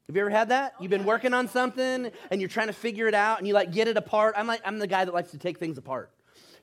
Have 0.07 0.15
you 0.15 0.21
ever 0.21 0.29
had 0.29 0.49
that? 0.49 0.73
You've 0.79 0.89
been 0.89 1.05
working 1.05 1.33
on 1.33 1.47
something 1.47 2.11
and 2.31 2.41
you're 2.41 2.49
trying 2.49 2.67
to 2.67 2.73
figure 2.73 3.07
it 3.07 3.13
out 3.13 3.37
and 3.37 3.47
you 3.47 3.53
like 3.53 3.71
get 3.71 3.87
it 3.87 3.95
apart. 3.95 4.35
I'm 4.37 4.47
like 4.47 4.61
I'm 4.65 4.77
the 4.77 4.87
guy 4.87 5.05
that 5.05 5.13
likes 5.13 5.31
to 5.31 5.37
take 5.37 5.57
things 5.57 5.77
apart. 5.77 6.11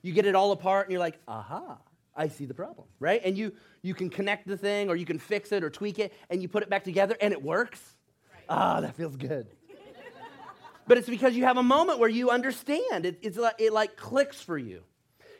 You 0.03 0.13
get 0.13 0.25
it 0.25 0.35
all 0.35 0.51
apart 0.51 0.85
and 0.85 0.91
you're 0.91 0.99
like, 0.99 1.19
"Aha, 1.27 1.79
I 2.15 2.27
see 2.27 2.45
the 2.45 2.53
problem." 2.53 2.87
Right? 2.99 3.21
And 3.23 3.35
you 3.35 3.53
you 3.81 3.95
can 3.95 4.09
connect 4.09 4.47
the 4.47 4.57
thing 4.57 4.89
or 4.89 4.95
you 4.95 5.05
can 5.05 5.17
fix 5.17 5.51
it 5.51 5.63
or 5.63 5.69
tweak 5.71 5.97
it 5.97 6.13
and 6.29 6.43
you 6.43 6.47
put 6.47 6.61
it 6.61 6.69
back 6.69 6.83
together 6.83 7.17
and 7.21 7.33
it 7.33 7.41
works. 7.41 7.79
Right. 8.31 8.43
Ah, 8.49 8.81
that 8.81 8.95
feels 8.95 9.15
good 9.15 9.47
but 10.89 10.97
it's 10.97 11.07
because 11.07 11.35
you 11.35 11.43
have 11.43 11.57
a 11.57 11.63
moment 11.63 11.99
where 11.99 12.09
you 12.09 12.31
understand. 12.31 13.05
It, 13.05 13.19
it's 13.21 13.37
like, 13.37 13.53
it 13.59 13.71
like 13.71 13.95
clicks 13.95 14.41
for 14.41 14.57
you. 14.57 14.81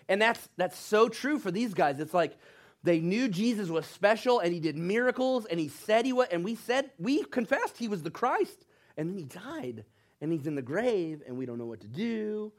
And 0.07 0.22
that's, 0.22 0.48
that's 0.57 0.78
so 0.78 1.10
true 1.10 1.40
for 1.40 1.50
these 1.50 1.74
guys. 1.74 2.00
It's 2.00 2.13
like 2.13 2.38
they 2.84 3.00
knew 3.00 3.28
Jesus 3.28 3.68
was 3.68 3.88
special 3.88 4.42
and 4.42 4.54
he 4.54 4.60
did 4.60 4.78
miracles 4.78 5.48
and 5.48 5.60
he 5.60 5.68
said 5.68 6.06
he 6.06 6.13
was, 6.13 6.28
and 6.31 6.44
we 6.46 6.54
said, 6.54 6.92
we 7.00 7.24
confessed 7.24 7.80
he 7.80 7.88
was 7.88 8.04
the 8.04 8.12
Christ. 8.12 8.63
And 8.96 9.10
then 9.10 9.18
he 9.18 9.24
died 9.24 9.86
and 10.22 10.31
he's 10.31 10.46
in 10.46 10.54
the 10.54 10.62
grave 10.62 11.24
and 11.25 11.36
we 11.36 11.48
don't 11.48 11.57
know 11.57 11.66
what 11.66 11.81
to 11.81 11.88
do. 11.88 12.54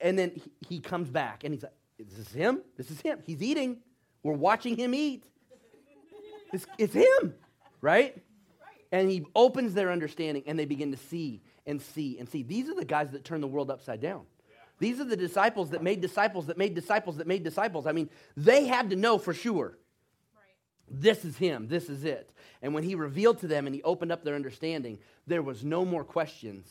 And 0.00 0.16
then 0.16 0.30
he, 0.36 0.76
he 0.76 0.80
comes 0.80 1.10
back 1.10 1.42
and 1.42 1.52
he's 1.52 1.64
like, 1.64 1.72
this 1.98 2.16
is 2.16 2.32
him? 2.32 2.62
This 2.76 2.92
is 2.92 3.00
him. 3.00 3.18
He's 3.26 3.42
eating. 3.42 3.78
We're 4.22 4.34
watching 4.34 4.76
him 4.76 4.94
eat. 4.94 5.24
It's, 6.52 6.64
it's 6.78 6.94
him, 6.94 7.34
right? 7.80 8.16
And 8.92 9.10
he 9.10 9.26
opens 9.34 9.74
their 9.74 9.90
understanding 9.90 10.44
and 10.46 10.56
they 10.56 10.64
begin 10.64 10.92
to 10.92 10.96
see 10.96 11.42
and 11.70 11.80
see 11.80 12.18
and 12.18 12.28
see. 12.28 12.42
These 12.42 12.68
are 12.68 12.74
the 12.74 12.84
guys 12.84 13.10
that 13.12 13.24
turn 13.24 13.40
the 13.40 13.46
world 13.46 13.70
upside 13.70 14.00
down. 14.00 14.22
These 14.78 14.98
are 14.98 15.04
the 15.04 15.16
disciples 15.16 15.70
that 15.70 15.82
made 15.82 16.00
disciples 16.00 16.46
that 16.46 16.58
made 16.58 16.74
disciples 16.74 17.18
that 17.18 17.26
made 17.26 17.44
disciples. 17.44 17.86
I 17.86 17.92
mean, 17.92 18.10
they 18.36 18.66
had 18.66 18.90
to 18.90 18.96
know 18.96 19.18
for 19.18 19.32
sure 19.32 19.78
this 20.90 21.24
is 21.24 21.36
him, 21.36 21.68
this 21.68 21.88
is 21.88 22.04
it. 22.04 22.32
And 22.62 22.74
when 22.74 22.82
he 22.82 22.94
revealed 22.94 23.38
to 23.40 23.46
them 23.46 23.66
and 23.66 23.74
he 23.74 23.82
opened 23.82 24.10
up 24.10 24.24
their 24.24 24.34
understanding, 24.34 24.98
there 25.26 25.42
was 25.42 25.62
no 25.62 25.84
more 25.84 26.02
questions 26.02 26.66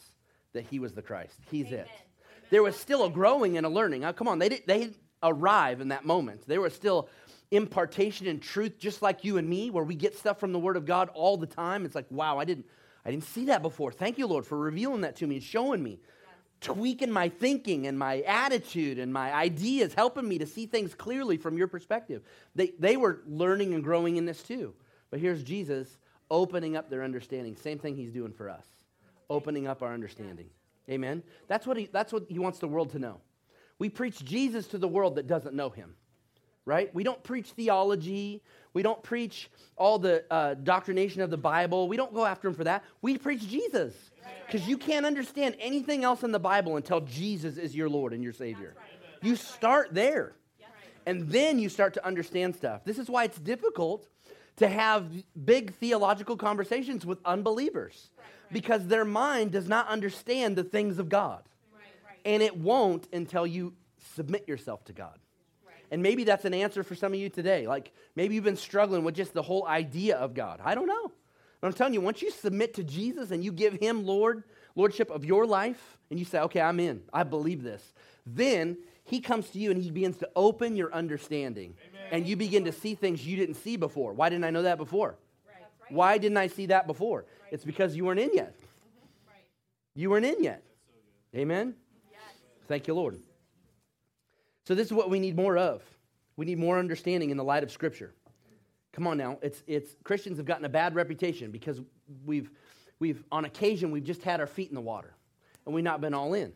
that 0.54 0.66
he 0.66 0.80
was 0.80 0.94
the 0.94 1.02
Christ. 1.02 1.40
He's 1.50 1.68
Amen. 1.68 1.80
it. 1.80 1.88
Amen. 1.88 2.48
There 2.50 2.64
was 2.64 2.76
still 2.76 3.06
a 3.06 3.10
growing 3.10 3.58
and 3.58 3.66
a 3.66 3.70
learning. 3.70 4.02
Now, 4.02 4.12
come 4.12 4.28
on, 4.28 4.40
they, 4.40 4.50
did, 4.50 4.64
they 4.68 4.80
didn't 4.80 4.98
arrive 5.24 5.80
in 5.80 5.90
that 5.90 6.06
moment. 6.06 6.42
There 6.48 6.62
was 6.62 6.74
still 6.74 7.08
impartation 7.52 8.28
and 8.28 8.42
truth, 8.42 8.78
just 8.78 9.02
like 9.02 9.24
you 9.24 9.38
and 9.38 9.48
me, 9.48 9.70
where 9.70 9.84
we 9.84 9.96
get 9.96 10.18
stuff 10.18 10.40
from 10.40 10.52
the 10.52 10.60
Word 10.60 10.78
of 10.78 10.86
God 10.86 11.10
all 11.14 11.38
the 11.38 11.48
time. 11.48 11.86
It's 11.86 11.96
like, 11.96 12.08
wow, 12.10 12.38
I 12.38 12.46
didn't, 12.46 12.66
I 13.06 13.12
didn't 13.12 13.24
see 13.24 13.46
that 13.46 13.62
before. 13.62 13.92
Thank 13.92 14.18
you, 14.18 14.28
Lord, 14.28 14.46
for 14.46 14.58
revealing 14.58 15.02
that 15.02 15.16
to 15.18 15.28
me 15.28 15.36
and 15.36 15.44
showing 15.44 15.82
me, 15.82 16.00
tweaking 16.62 17.12
my 17.12 17.30
thinking 17.30 17.88
and 17.88 17.98
my 17.98 18.22
attitude 18.22 19.00
and 19.00 19.14
my 19.14 19.34
ideas, 19.34 19.94
helping 19.94 20.28
me 20.28 20.38
to 20.40 20.46
see 20.46 20.66
things 20.66 20.94
clearly 20.94 21.38
from 21.38 21.58
your 21.58 21.68
perspective. 21.68 22.24
They, 22.56 22.74
they 22.78 22.98
were 22.98 23.22
learning 23.28 23.74
and 23.74 23.84
growing 23.84 24.18
in 24.18 24.26
this 24.26 24.44
too. 24.44 24.74
But 25.10 25.20
here's 25.20 25.44
Jesus 25.44 25.98
opening 26.30 26.76
up 26.76 26.90
their 26.90 27.04
understanding. 27.04 27.56
Same 27.56 27.80
thing 27.80 27.96
he's 27.96 28.12
doing 28.12 28.34
for 28.34 28.50
us, 28.50 28.66
opening 29.30 29.68
up 29.68 29.82
our 29.82 29.94
understanding. 29.94 30.50
Amen? 30.90 31.24
That's 31.48 31.66
what 31.66 31.78
he, 31.78 31.88
that's 31.92 32.12
what 32.12 32.26
he 32.30 32.40
wants 32.40 32.60
the 32.60 32.68
world 32.68 32.92
to 32.92 33.00
know. 33.00 33.22
We 33.80 33.90
preach 33.90 34.24
Jesus 34.24 34.68
to 34.68 34.78
the 34.78 34.88
world 34.88 35.16
that 35.16 35.28
doesn't 35.28 35.56
know 35.56 35.70
him 35.70 35.96
right? 36.70 36.94
We 36.94 37.04
don't 37.04 37.24
preach 37.24 37.48
theology. 37.48 38.44
We 38.74 38.84
don't 38.84 39.02
preach 39.02 39.50
all 39.76 40.00
the 40.00 40.24
uh, 40.32 40.54
doctrination 40.56 41.22
of 41.22 41.30
the 41.30 41.38
Bible. 41.38 41.88
We 41.88 41.98
don't 41.98 42.14
go 42.14 42.26
after 42.26 42.48
him 42.48 42.54
for 42.54 42.66
that. 42.66 42.84
We 43.02 43.18
preach 43.18 43.48
Jesus 43.48 43.94
because 44.46 44.68
you 44.68 44.78
can't 44.78 45.06
understand 45.06 45.56
anything 45.60 46.04
else 46.04 46.24
in 46.24 46.32
the 46.32 46.40
Bible 46.40 46.78
until 46.78 47.02
Jesus 47.02 47.58
is 47.58 47.76
your 47.76 47.90
Lord 47.90 48.14
and 48.14 48.24
your 48.24 48.34
Savior. 48.34 48.76
You 49.22 49.36
start 49.36 49.94
there, 49.94 50.34
and 51.06 51.30
then 51.30 51.60
you 51.60 51.70
start 51.70 51.94
to 51.96 52.06
understand 52.06 52.56
stuff. 52.56 52.84
This 52.86 53.00
is 53.00 53.10
why 53.10 53.24
it's 53.24 53.40
difficult 53.40 54.08
to 54.58 54.68
have 54.68 55.06
big 55.46 55.74
theological 55.76 56.38
conversations 56.38 57.06
with 57.06 57.20
unbelievers 57.26 58.10
because 58.52 58.88
their 58.88 59.06
mind 59.06 59.52
does 59.52 59.68
not 59.68 59.88
understand 59.88 60.56
the 60.56 60.64
things 60.64 61.00
of 61.00 61.10
God. 61.10 61.44
And 62.26 62.44
it 62.44 62.58
won't 62.58 63.08
until 63.14 63.48
you 63.48 63.74
submit 64.16 64.48
yourself 64.48 64.84
to 64.86 64.94
God 64.94 65.18
And 65.92 66.04
maybe 66.04 66.24
that's 66.24 66.46
an 66.46 66.54
answer 66.54 66.84
for 66.84 66.96
some 66.96 67.14
of 67.14 67.20
you 67.20 67.30
today. 67.30 67.68
Like 67.68 67.92
maybe 68.16 68.36
you've 68.36 68.44
been 68.44 68.56
struggling 68.56 69.04
with 69.04 69.16
just 69.16 69.34
the 69.34 69.42
whole 69.42 69.68
idea 69.68 70.18
of 70.18 70.34
God. 70.34 70.62
I 70.64 70.76
don't 70.76 70.88
know. 70.88 71.12
But 71.62 71.68
I'm 71.68 71.74
telling 71.74 71.94
you, 71.94 72.02
once 72.02 72.22
you 72.22 72.32
submit 72.32 72.76
to 72.76 72.84
Jesus 72.84 73.32
and 73.32 73.44
you 73.44 73.52
give 73.52 73.74
him 73.74 74.06
Lord, 74.06 74.44
lordship 74.76 75.10
of 75.10 75.26
your 75.26 75.46
life, 75.46 75.98
and 76.10 76.18
you 76.18 76.26
say, 76.26 76.40
okay, 76.40 76.62
I'm 76.62 76.80
in, 76.80 77.02
I 77.12 77.24
believe 77.24 77.64
this, 77.64 77.94
then 78.26 78.78
he 79.04 79.20
comes 79.20 79.50
to 79.50 79.60
you 79.60 79.72
and 79.72 79.82
he 79.82 79.92
begins 79.92 80.18
to 80.18 80.30
open 80.36 80.76
your 80.76 80.94
understanding. 80.94 81.76
Amen. 81.90 82.08
And 82.12 82.28
you 82.28 82.36
begin 82.36 82.66
to 82.66 82.72
see 82.72 82.96
things 82.96 83.26
you 83.26 83.36
didn't 83.36 83.56
see 83.56 83.76
before. 83.76 84.14
Why 84.14 84.30
didn't 84.30 84.46
I 84.46 84.52
know 84.52 84.62
that 84.62 84.78
before? 84.78 85.18
Right. 85.48 85.92
Why 85.92 86.18
didn't 86.18 86.38
I 86.38 86.48
see 86.48 86.68
that 86.68 86.88
before? 86.88 87.26
Right. 87.42 87.54
It's 87.54 87.66
because 87.66 87.96
you 87.96 88.06
weren't 88.06 88.20
in 88.20 88.30
yet. 88.34 88.56
Mm-hmm. 88.56 89.30
Right. 89.30 89.44
You 89.96 90.10
weren't 90.12 90.26
in 90.26 90.44
yet. 90.44 90.64
So 91.34 91.40
Amen? 91.40 91.76
Yes. 92.12 92.22
Thank 92.68 92.88
you, 92.88 92.94
Lord. 92.94 93.20
So, 94.70 94.76
this 94.76 94.86
is 94.86 94.94
what 94.94 95.10
we 95.10 95.20
need 95.20 95.36
more 95.36 95.58
of. 95.58 95.82
We 96.38 96.46
need 96.46 96.60
more 96.60 96.78
understanding 96.78 97.32
in 97.32 97.38
the 97.38 97.44
light 97.44 97.64
of 97.64 97.72
Scripture. 97.72 98.14
Come 98.94 99.08
on 99.08 99.18
now. 99.18 99.40
It's, 99.42 99.64
it's, 99.66 99.96
Christians 100.04 100.38
have 100.38 100.46
gotten 100.46 100.64
a 100.64 100.70
bad 100.70 100.94
reputation 100.94 101.50
because 101.50 101.82
we've, 102.24 102.52
we've, 103.00 103.24
on 103.32 103.46
occasion, 103.46 103.90
we've 103.90 104.04
just 104.04 104.22
had 104.22 104.40
our 104.40 104.46
feet 104.46 104.70
in 104.70 104.76
the 104.76 104.82
water 104.82 105.16
and 105.66 105.74
we've 105.74 105.84
not 105.84 106.02
been 106.02 106.14
all 106.14 106.36
in. 106.36 106.54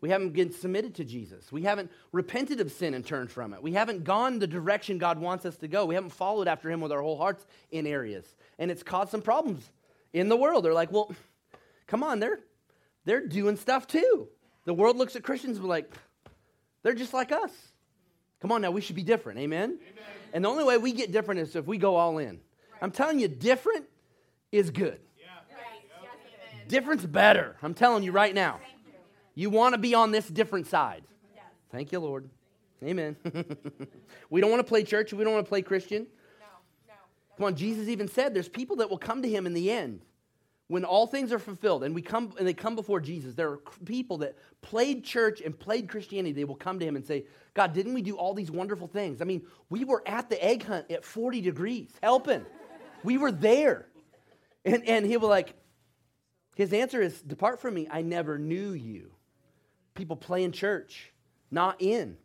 We 0.00 0.08
haven't 0.08 0.30
been 0.30 0.50
submitted 0.50 0.96
to 0.96 1.04
Jesus. 1.04 1.52
We 1.52 1.62
haven't 1.62 1.92
repented 2.10 2.58
of 2.58 2.72
sin 2.72 2.94
and 2.94 3.06
turned 3.06 3.30
from 3.30 3.54
it. 3.54 3.62
We 3.62 3.74
haven't 3.74 4.02
gone 4.02 4.40
the 4.40 4.48
direction 4.48 4.98
God 4.98 5.20
wants 5.20 5.46
us 5.46 5.56
to 5.58 5.68
go. 5.68 5.84
We 5.84 5.94
haven't 5.94 6.10
followed 6.10 6.48
after 6.48 6.68
Him 6.68 6.80
with 6.80 6.90
our 6.90 7.00
whole 7.00 7.16
hearts 7.16 7.46
in 7.70 7.86
areas. 7.86 8.26
And 8.58 8.72
it's 8.72 8.82
caused 8.82 9.12
some 9.12 9.22
problems 9.22 9.70
in 10.12 10.28
the 10.28 10.36
world. 10.36 10.64
They're 10.64 10.74
like, 10.74 10.90
well, 10.90 11.12
come 11.86 12.02
on, 12.02 12.18
they're, 12.18 12.40
they're 13.04 13.24
doing 13.24 13.56
stuff 13.56 13.86
too. 13.86 14.26
The 14.64 14.74
world 14.74 14.96
looks 14.96 15.14
at 15.14 15.22
Christians 15.22 15.58
and 15.58 15.68
like, 15.68 15.92
they're 16.82 16.94
just 16.94 17.14
like 17.14 17.32
us. 17.32 17.50
Come 18.40 18.52
on 18.52 18.62
now, 18.62 18.70
we 18.70 18.80
should 18.80 18.96
be 18.96 19.02
different. 19.02 19.38
Amen? 19.38 19.78
Amen. 19.80 20.04
And 20.32 20.44
the 20.44 20.48
only 20.48 20.64
way 20.64 20.78
we 20.78 20.92
get 20.92 21.12
different 21.12 21.40
is 21.40 21.54
if 21.54 21.66
we 21.66 21.78
go 21.78 21.96
all 21.96 22.18
in. 22.18 22.28
Right. 22.28 22.38
I'm 22.80 22.90
telling 22.90 23.20
you, 23.20 23.28
different 23.28 23.84
is 24.50 24.70
good. 24.70 25.00
Yeah. 25.18 25.26
Right. 25.54 26.68
Different's 26.68 27.06
better. 27.06 27.56
I'm 27.62 27.74
telling 27.74 28.02
you 28.02 28.12
right 28.12 28.34
now. 28.34 28.60
You 29.34 29.48
want 29.48 29.74
to 29.74 29.78
be 29.78 29.94
on 29.94 30.10
this 30.10 30.26
different 30.26 30.66
side. 30.66 31.04
Yes. 31.34 31.44
Thank 31.70 31.92
you, 31.92 32.00
Lord. 32.00 32.28
Amen. 32.82 33.16
we 34.30 34.40
don't 34.40 34.50
want 34.50 34.60
to 34.60 34.68
play 34.68 34.82
church. 34.82 35.12
We 35.12 35.24
don't 35.24 35.32
want 35.32 35.46
to 35.46 35.48
play 35.48 35.62
Christian. 35.62 36.06
No, 36.40 36.46
no. 36.88 36.94
Come 37.36 37.46
on, 37.46 37.56
Jesus 37.56 37.88
even 37.88 38.08
said 38.08 38.34
there's 38.34 38.48
people 38.48 38.76
that 38.76 38.90
will 38.90 38.98
come 38.98 39.22
to 39.22 39.28
him 39.28 39.46
in 39.46 39.54
the 39.54 39.70
end 39.70 40.02
when 40.72 40.86
all 40.86 41.06
things 41.06 41.34
are 41.34 41.38
fulfilled 41.38 41.84
and 41.84 41.94
we 41.94 42.00
come 42.00 42.32
and 42.38 42.48
they 42.48 42.54
come 42.54 42.74
before 42.74 42.98
Jesus. 42.98 43.34
There 43.34 43.50
are 43.50 43.60
people 43.84 44.16
that 44.18 44.38
played 44.62 45.04
church 45.04 45.42
and 45.42 45.56
played 45.58 45.86
Christianity. 45.86 46.32
They 46.32 46.44
will 46.44 46.54
come 46.54 46.78
to 46.78 46.86
him 46.86 46.96
and 46.96 47.06
say, 47.06 47.26
God, 47.52 47.74
didn't 47.74 47.92
we 47.92 48.00
do 48.00 48.16
all 48.16 48.32
these 48.32 48.50
wonderful 48.50 48.86
things? 48.86 49.20
I 49.20 49.26
mean, 49.26 49.42
we 49.68 49.84
were 49.84 50.02
at 50.06 50.30
the 50.30 50.42
egg 50.42 50.64
hunt 50.64 50.90
at 50.90 51.04
40 51.04 51.42
degrees 51.42 51.90
helping. 52.02 52.46
we 53.04 53.18
were 53.18 53.30
there. 53.30 53.86
And, 54.64 54.88
and 54.88 55.04
he 55.04 55.18
will 55.18 55.28
like, 55.28 55.52
his 56.56 56.72
answer 56.72 57.02
is, 57.02 57.20
Depart 57.20 57.60
from 57.60 57.74
me. 57.74 57.86
I 57.90 58.00
never 58.00 58.38
knew 58.38 58.72
you 58.72 59.10
people 59.94 60.16
play 60.16 60.42
in 60.42 60.52
church, 60.52 61.12
not 61.50 61.82
in. 61.82 62.16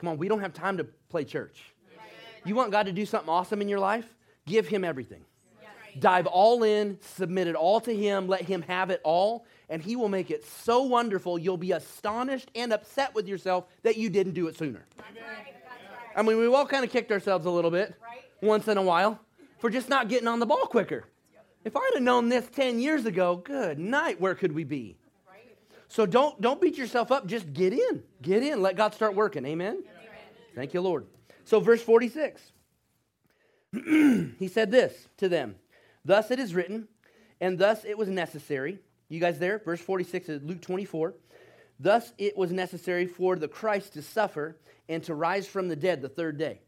Come 0.00 0.10
on, 0.10 0.18
we 0.18 0.28
don't 0.28 0.40
have 0.40 0.52
time 0.52 0.76
to 0.76 0.84
play 1.08 1.24
church. 1.24 1.72
You 2.44 2.56
want 2.56 2.72
God 2.72 2.84
to 2.84 2.92
do 2.92 3.06
something 3.06 3.30
awesome 3.30 3.62
in 3.62 3.70
your 3.70 3.80
life? 3.80 4.14
Give 4.44 4.68
Him 4.68 4.84
everything. 4.84 5.24
Dive 5.98 6.26
all 6.26 6.62
in, 6.62 6.98
submit 7.00 7.46
it 7.46 7.54
all 7.54 7.80
to 7.80 7.94
Him, 7.94 8.28
let 8.28 8.42
Him 8.42 8.62
have 8.62 8.90
it 8.90 9.00
all, 9.04 9.46
and 9.68 9.82
He 9.82 9.96
will 9.96 10.08
make 10.08 10.30
it 10.30 10.44
so 10.44 10.82
wonderful 10.82 11.38
you'll 11.38 11.56
be 11.56 11.72
astonished 11.72 12.50
and 12.54 12.72
upset 12.72 13.14
with 13.14 13.28
yourself 13.28 13.66
that 13.82 13.96
you 13.96 14.10
didn't 14.10 14.34
do 14.34 14.48
it 14.48 14.56
sooner. 14.56 14.86
I 16.14 16.22
mean, 16.22 16.38
we've 16.38 16.52
all 16.52 16.66
kind 16.66 16.84
of 16.84 16.90
kicked 16.90 17.12
ourselves 17.12 17.46
a 17.46 17.50
little 17.50 17.70
bit 17.70 17.94
once 18.40 18.68
in 18.68 18.78
a 18.78 18.82
while 18.82 19.20
for 19.58 19.70
just 19.70 19.88
not 19.88 20.08
getting 20.08 20.28
on 20.28 20.40
the 20.40 20.46
ball 20.46 20.66
quicker. 20.66 21.04
If 21.64 21.76
I'd 21.76 21.90
have 21.94 22.02
known 22.02 22.28
this 22.28 22.48
10 22.48 22.78
years 22.78 23.06
ago, 23.06 23.36
good 23.36 23.78
night, 23.78 24.20
where 24.20 24.34
could 24.34 24.52
we 24.52 24.64
be? 24.64 24.96
So 25.88 26.06
don't, 26.06 26.40
don't 26.40 26.60
beat 26.60 26.76
yourself 26.76 27.12
up. 27.12 27.26
Just 27.26 27.52
get 27.52 27.72
in. 27.72 28.02
Get 28.22 28.42
in. 28.42 28.62
Let 28.62 28.76
God 28.76 28.94
start 28.94 29.14
working. 29.14 29.44
Amen? 29.44 29.74
Amen. 29.74 29.84
Thank 30.54 30.74
you, 30.74 30.80
Lord. 30.80 31.06
So, 31.44 31.60
verse 31.60 31.82
46. 31.82 32.40
he 34.38 34.48
said 34.48 34.70
this 34.70 35.08
to 35.18 35.28
them 35.28 35.56
Thus 36.06 36.30
it 36.30 36.38
is 36.38 36.54
written, 36.54 36.86
and 37.40 37.58
thus 37.58 37.84
it 37.84 37.98
was 37.98 38.08
necessary. 38.08 38.78
You 39.08 39.18
guys 39.18 39.40
there? 39.40 39.58
Verse 39.58 39.80
46 39.80 40.28
of 40.28 40.44
Luke 40.44 40.60
24. 40.60 41.14
Thus 41.80 42.12
it 42.16 42.36
was 42.36 42.52
necessary 42.52 43.06
for 43.06 43.34
the 43.34 43.48
Christ 43.48 43.94
to 43.94 44.02
suffer 44.02 44.56
and 44.88 45.02
to 45.02 45.14
rise 45.14 45.48
from 45.48 45.66
the 45.66 45.74
dead 45.74 46.02
the 46.02 46.08
third 46.08 46.38
day. 46.38 46.60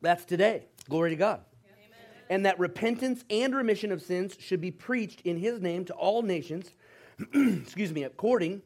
That's 0.00 0.24
today. 0.24 0.66
Glory 0.88 1.10
to 1.10 1.16
God. 1.16 1.40
Amen. 1.64 1.98
And 2.30 2.46
that 2.46 2.60
repentance 2.60 3.24
and 3.28 3.56
remission 3.56 3.90
of 3.90 4.02
sins 4.02 4.36
should 4.38 4.60
be 4.60 4.70
preached 4.70 5.22
in 5.22 5.36
his 5.36 5.60
name 5.60 5.84
to 5.86 5.94
all 5.94 6.22
nations 6.22 6.70
excuse 7.34 7.92
me, 7.92 8.04
according 8.04 8.62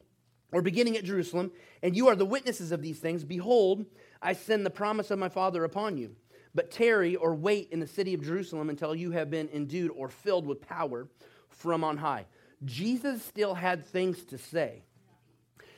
or 0.51 0.61
beginning 0.61 0.97
at 0.97 1.05
Jerusalem, 1.05 1.51
and 1.81 1.95
you 1.95 2.09
are 2.09 2.15
the 2.15 2.25
witnesses 2.25 2.71
of 2.71 2.81
these 2.81 2.99
things. 2.99 3.23
Behold, 3.23 3.85
I 4.21 4.33
send 4.33 4.65
the 4.65 4.69
promise 4.69 5.09
of 5.09 5.19
my 5.19 5.29
Father 5.29 5.63
upon 5.63 5.97
you. 5.97 6.15
But 6.53 6.71
tarry 6.71 7.15
or 7.15 7.33
wait 7.33 7.69
in 7.71 7.79
the 7.79 7.87
city 7.87 8.13
of 8.13 8.23
Jerusalem 8.23 8.69
until 8.69 8.93
you 8.93 9.11
have 9.11 9.29
been 9.29 9.49
endued 9.53 9.91
or 9.95 10.09
filled 10.09 10.45
with 10.45 10.61
power 10.61 11.07
from 11.49 11.83
on 11.83 11.97
high. 11.97 12.25
Jesus 12.65 13.23
still 13.23 13.55
had 13.55 13.85
things 13.85 14.23
to 14.25 14.37
say. 14.37 14.83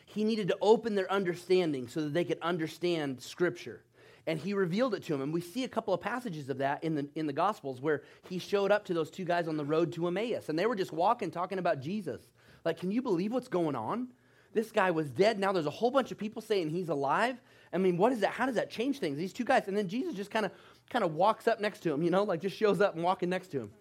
He 0.06 0.24
needed 0.24 0.48
to 0.50 0.58
open 0.62 0.96
their 0.96 1.12
understanding 1.12 1.88
so 1.88 2.02
that 2.02 2.14
they 2.14 2.24
could 2.24 2.40
understand 2.42 3.22
Scripture. 3.22 3.84
And 4.26 4.40
he 4.40 4.54
revealed 4.54 4.94
it 4.94 5.04
to 5.04 5.14
them. 5.14 5.22
And 5.22 5.34
we 5.34 5.42
see 5.42 5.64
a 5.64 5.68
couple 5.68 5.94
of 5.94 6.00
passages 6.00 6.50
of 6.50 6.60
that 6.60 6.84
in 6.84 6.96
the, 6.96 7.10
in 7.16 7.28
the 7.28 7.34
Gospels 7.34 7.82
where 7.82 8.04
he 8.30 8.40
showed 8.40 8.72
up 8.72 8.86
to 8.86 8.94
those 8.94 9.10
two 9.10 9.26
guys 9.26 9.48
on 9.48 9.58
the 9.58 9.66
road 9.66 9.92
to 9.94 10.08
Emmaus. 10.08 10.50
And 10.50 10.58
they 10.58 10.66
were 10.66 10.76
just 10.76 10.94
walking, 10.94 11.30
talking 11.30 11.60
about 11.60 11.82
Jesus. 11.82 12.22
Like, 12.64 12.80
can 12.80 12.92
you 12.92 13.02
believe 13.02 13.34
what's 13.34 13.50
going 13.50 13.76
on? 13.76 14.10
This 14.54 14.72
guy 14.72 14.92
was 14.92 15.10
dead. 15.10 15.40
Now 15.40 15.52
there's 15.52 15.66
a 15.66 15.72
whole 15.72 15.92
bunch 15.92 16.12
of 16.12 16.18
people 16.18 16.42
saying 16.42 16.70
he's 16.70 16.90
alive. 16.90 17.42
I 17.74 17.78
mean, 17.78 17.98
what 17.98 18.12
is 18.12 18.20
that? 18.20 18.32
How 18.32 18.46
does 18.46 18.56
that 18.56 18.70
change 18.70 19.00
things? 19.00 19.18
These 19.18 19.34
two 19.34 19.44
guys, 19.44 19.68
and 19.68 19.76
then 19.76 19.88
Jesus 19.88 20.14
just 20.14 20.32
kind 20.32 20.46
of 20.46 20.52
kind 20.90 21.04
of 21.04 21.16
walks 21.16 21.48
up 21.48 21.60
next 21.60 21.82
to 21.82 21.94
him, 21.94 22.04
you 22.04 22.12
know, 22.12 22.24
like 22.24 22.42
just 22.42 22.56
shows 22.56 22.82
up 22.82 22.96
and 22.96 23.04
walking 23.04 23.30
next 23.30 23.48
to 23.50 23.62
him. 23.62 23.72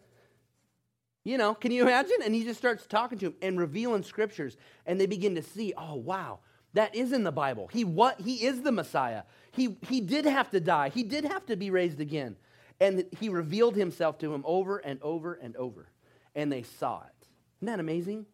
You 1.24 1.38
know, 1.38 1.54
can 1.54 1.70
you 1.70 1.82
imagine? 1.82 2.16
And 2.24 2.34
he 2.34 2.42
just 2.44 2.58
starts 2.58 2.86
talking 2.86 3.18
to 3.18 3.26
him 3.26 3.34
and 3.42 3.60
revealing 3.60 4.02
scriptures, 4.02 4.56
and 4.86 5.00
they 5.00 5.06
begin 5.06 5.34
to 5.36 5.42
see, 5.42 5.72
oh 5.76 5.94
wow, 5.94 6.40
that 6.74 6.94
is 6.94 7.12
in 7.12 7.22
the 7.22 7.32
Bible. 7.32 7.68
He 7.72 7.84
what 7.84 8.20
he 8.20 8.44
is 8.44 8.62
the 8.62 8.72
Messiah. 8.72 9.22
He 9.52 9.76
he 9.88 10.00
did 10.00 10.24
have 10.24 10.50
to 10.50 10.60
die. 10.60 10.88
He 10.88 11.02
did 11.02 11.24
have 11.24 11.46
to 11.46 11.56
be 11.56 11.70
raised 11.70 12.00
again. 12.00 12.36
And 12.80 13.04
he 13.20 13.28
revealed 13.28 13.76
himself 13.76 14.18
to 14.18 14.34
him 14.34 14.42
over 14.44 14.78
and 14.78 15.00
over 15.02 15.34
and 15.34 15.54
over. 15.56 15.88
And 16.34 16.50
they 16.50 16.62
saw 16.62 17.02
it. 17.02 17.28
Isn't 17.62 17.66
that 17.66 17.78
amazing? 17.78 18.26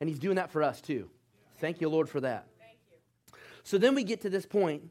And 0.00 0.08
He's 0.08 0.18
doing 0.18 0.36
that 0.36 0.50
for 0.50 0.62
us 0.62 0.80
too. 0.80 1.08
Thank 1.58 1.80
you, 1.80 1.88
Lord, 1.88 2.08
for 2.08 2.20
that. 2.20 2.46
So 3.68 3.76
then 3.76 3.94
we 3.94 4.02
get 4.02 4.22
to 4.22 4.30
this 4.30 4.46
point 4.46 4.88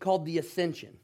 called 0.00 0.24
the 0.24 0.38
ascension. 0.38 0.96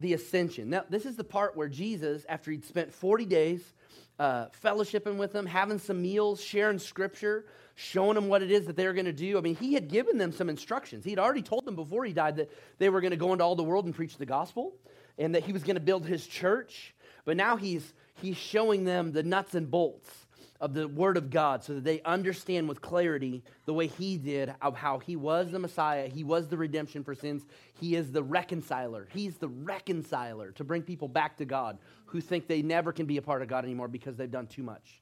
The 0.00 0.14
ascension. 0.14 0.70
Now, 0.70 0.84
this 0.88 1.04
is 1.04 1.16
the 1.16 1.24
part 1.24 1.58
where 1.58 1.68
Jesus, 1.68 2.24
after 2.26 2.50
he'd 2.50 2.64
spent 2.64 2.90
40 2.90 3.26
days 3.26 3.74
uh, 4.18 4.46
fellowshipping 4.64 5.18
with 5.18 5.34
them, 5.34 5.44
having 5.44 5.78
some 5.78 6.00
meals, 6.00 6.42
sharing 6.42 6.78
scripture, 6.78 7.44
showing 7.74 8.14
them 8.14 8.28
what 8.28 8.42
it 8.42 8.50
is 8.50 8.64
that 8.64 8.76
they 8.76 8.86
were 8.86 8.94
going 8.94 9.04
to 9.04 9.12
do. 9.12 9.36
I 9.36 9.42
mean, 9.42 9.56
he 9.56 9.74
had 9.74 9.88
given 9.88 10.16
them 10.16 10.32
some 10.32 10.48
instructions. 10.48 11.04
He'd 11.04 11.18
already 11.18 11.42
told 11.42 11.66
them 11.66 11.76
before 11.76 12.06
he 12.06 12.14
died 12.14 12.36
that 12.36 12.50
they 12.78 12.88
were 12.88 13.02
going 13.02 13.10
to 13.10 13.18
go 13.18 13.32
into 13.32 13.44
all 13.44 13.54
the 13.54 13.62
world 13.62 13.84
and 13.84 13.94
preach 13.94 14.16
the 14.16 14.24
gospel 14.24 14.72
and 15.18 15.34
that 15.34 15.44
he 15.44 15.52
was 15.52 15.64
going 15.64 15.76
to 15.76 15.80
build 15.80 16.06
his 16.06 16.26
church. 16.26 16.94
But 17.26 17.36
now 17.36 17.56
he's, 17.58 17.92
he's 18.22 18.38
showing 18.38 18.86
them 18.86 19.12
the 19.12 19.22
nuts 19.22 19.54
and 19.54 19.70
bolts 19.70 20.27
of 20.60 20.74
the 20.74 20.88
Word 20.88 21.16
of 21.16 21.30
God 21.30 21.62
so 21.62 21.74
that 21.74 21.84
they 21.84 22.02
understand 22.02 22.68
with 22.68 22.80
clarity 22.80 23.42
the 23.64 23.74
way 23.74 23.86
He 23.86 24.16
did 24.16 24.54
of 24.60 24.76
how 24.76 24.98
He 24.98 25.16
was 25.16 25.50
the 25.50 25.58
Messiah, 25.58 26.08
He 26.08 26.24
was 26.24 26.48
the 26.48 26.56
redemption 26.56 27.04
for 27.04 27.14
sins, 27.14 27.46
He 27.80 27.94
is 27.94 28.10
the 28.12 28.22
reconciler. 28.22 29.08
He's 29.12 29.36
the 29.36 29.48
reconciler 29.48 30.52
to 30.52 30.64
bring 30.64 30.82
people 30.82 31.08
back 31.08 31.36
to 31.36 31.44
God 31.44 31.78
who 32.06 32.20
think 32.20 32.46
they 32.46 32.62
never 32.62 32.92
can 32.92 33.06
be 33.06 33.18
a 33.18 33.22
part 33.22 33.42
of 33.42 33.48
God 33.48 33.64
anymore 33.64 33.88
because 33.88 34.16
they've 34.16 34.30
done 34.30 34.46
too 34.46 34.62
much. 34.62 35.00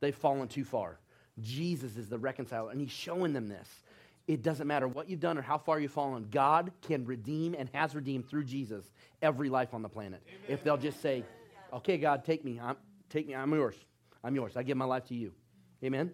They've 0.00 0.14
fallen 0.14 0.48
too 0.48 0.64
far. 0.64 0.98
Jesus 1.40 1.96
is 1.96 2.08
the 2.08 2.18
reconciler, 2.18 2.70
and 2.70 2.80
He's 2.80 2.90
showing 2.90 3.32
them 3.32 3.48
this. 3.48 3.68
It 4.26 4.42
doesn't 4.42 4.66
matter 4.66 4.88
what 4.88 5.08
you've 5.08 5.20
done 5.20 5.38
or 5.38 5.42
how 5.42 5.58
far 5.58 5.78
you've 5.78 5.92
fallen, 5.92 6.26
God 6.30 6.72
can 6.82 7.04
redeem 7.04 7.54
and 7.56 7.68
has 7.72 7.94
redeemed 7.94 8.28
through 8.28 8.44
Jesus 8.44 8.84
every 9.22 9.48
life 9.48 9.72
on 9.72 9.82
the 9.82 9.88
planet. 9.88 10.20
Amen. 10.26 10.40
If 10.48 10.64
they'll 10.64 10.76
just 10.76 11.00
say, 11.00 11.24
Okay, 11.72 11.98
God, 11.98 12.24
take 12.24 12.44
me. 12.44 12.58
I'm, 12.60 12.76
take 13.10 13.26
me. 13.26 13.34
I'm 13.34 13.52
yours. 13.52 13.74
I'm 14.26 14.34
yours. 14.34 14.56
I 14.56 14.64
give 14.64 14.76
my 14.76 14.84
life 14.84 15.04
to 15.06 15.14
you. 15.14 15.32
Amen? 15.84 16.10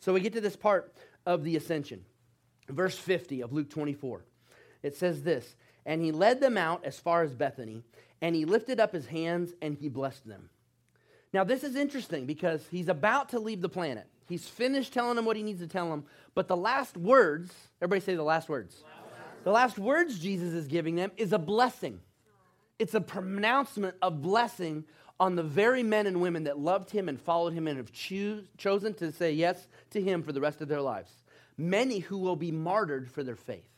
So 0.00 0.14
we 0.14 0.20
get 0.20 0.32
to 0.32 0.40
this 0.40 0.56
part 0.56 0.94
of 1.26 1.44
the 1.44 1.56
ascension. 1.56 2.06
Verse 2.70 2.96
50 2.96 3.42
of 3.42 3.52
Luke 3.52 3.68
24. 3.68 4.24
It 4.82 4.96
says 4.96 5.22
this 5.22 5.54
And 5.84 6.00
he 6.00 6.10
led 6.10 6.40
them 6.40 6.56
out 6.56 6.86
as 6.86 6.98
far 6.98 7.22
as 7.22 7.34
Bethany, 7.34 7.82
and 8.22 8.34
he 8.34 8.46
lifted 8.46 8.80
up 8.80 8.94
his 8.94 9.06
hands 9.06 9.52
and 9.60 9.76
he 9.76 9.90
blessed 9.90 10.26
them. 10.26 10.48
Now, 11.34 11.44
this 11.44 11.64
is 11.64 11.76
interesting 11.76 12.24
because 12.24 12.66
he's 12.70 12.88
about 12.88 13.28
to 13.30 13.38
leave 13.38 13.60
the 13.60 13.68
planet. 13.68 14.06
He's 14.26 14.48
finished 14.48 14.94
telling 14.94 15.16
them 15.16 15.26
what 15.26 15.36
he 15.36 15.42
needs 15.42 15.60
to 15.60 15.66
tell 15.66 15.90
them, 15.90 16.04
but 16.34 16.48
the 16.48 16.56
last 16.56 16.96
words, 16.96 17.52
everybody 17.82 18.00
say 18.00 18.14
the 18.14 18.22
last 18.22 18.48
words. 18.48 18.82
The 19.44 19.50
last 19.50 19.78
words 19.78 20.18
Jesus 20.18 20.54
is 20.54 20.66
giving 20.66 20.96
them 20.96 21.12
is 21.18 21.34
a 21.34 21.38
blessing. 21.38 22.00
It's 22.78 22.94
a 22.94 23.00
pronouncement 23.00 23.96
of 24.00 24.22
blessing 24.22 24.84
on 25.20 25.34
the 25.34 25.42
very 25.42 25.82
men 25.82 26.06
and 26.06 26.20
women 26.20 26.44
that 26.44 26.58
loved 26.58 26.90
him 26.90 27.08
and 27.08 27.20
followed 27.20 27.52
him 27.52 27.66
and 27.66 27.76
have 27.76 27.92
chosen 27.92 28.94
to 28.94 29.12
say 29.12 29.32
yes 29.32 29.66
to 29.90 30.00
him 30.00 30.22
for 30.22 30.32
the 30.32 30.40
rest 30.40 30.60
of 30.60 30.68
their 30.68 30.80
lives. 30.80 31.10
Many 31.56 31.98
who 31.98 32.18
will 32.18 32.36
be 32.36 32.52
martyred 32.52 33.10
for 33.10 33.24
their 33.24 33.36
faith. 33.36 33.68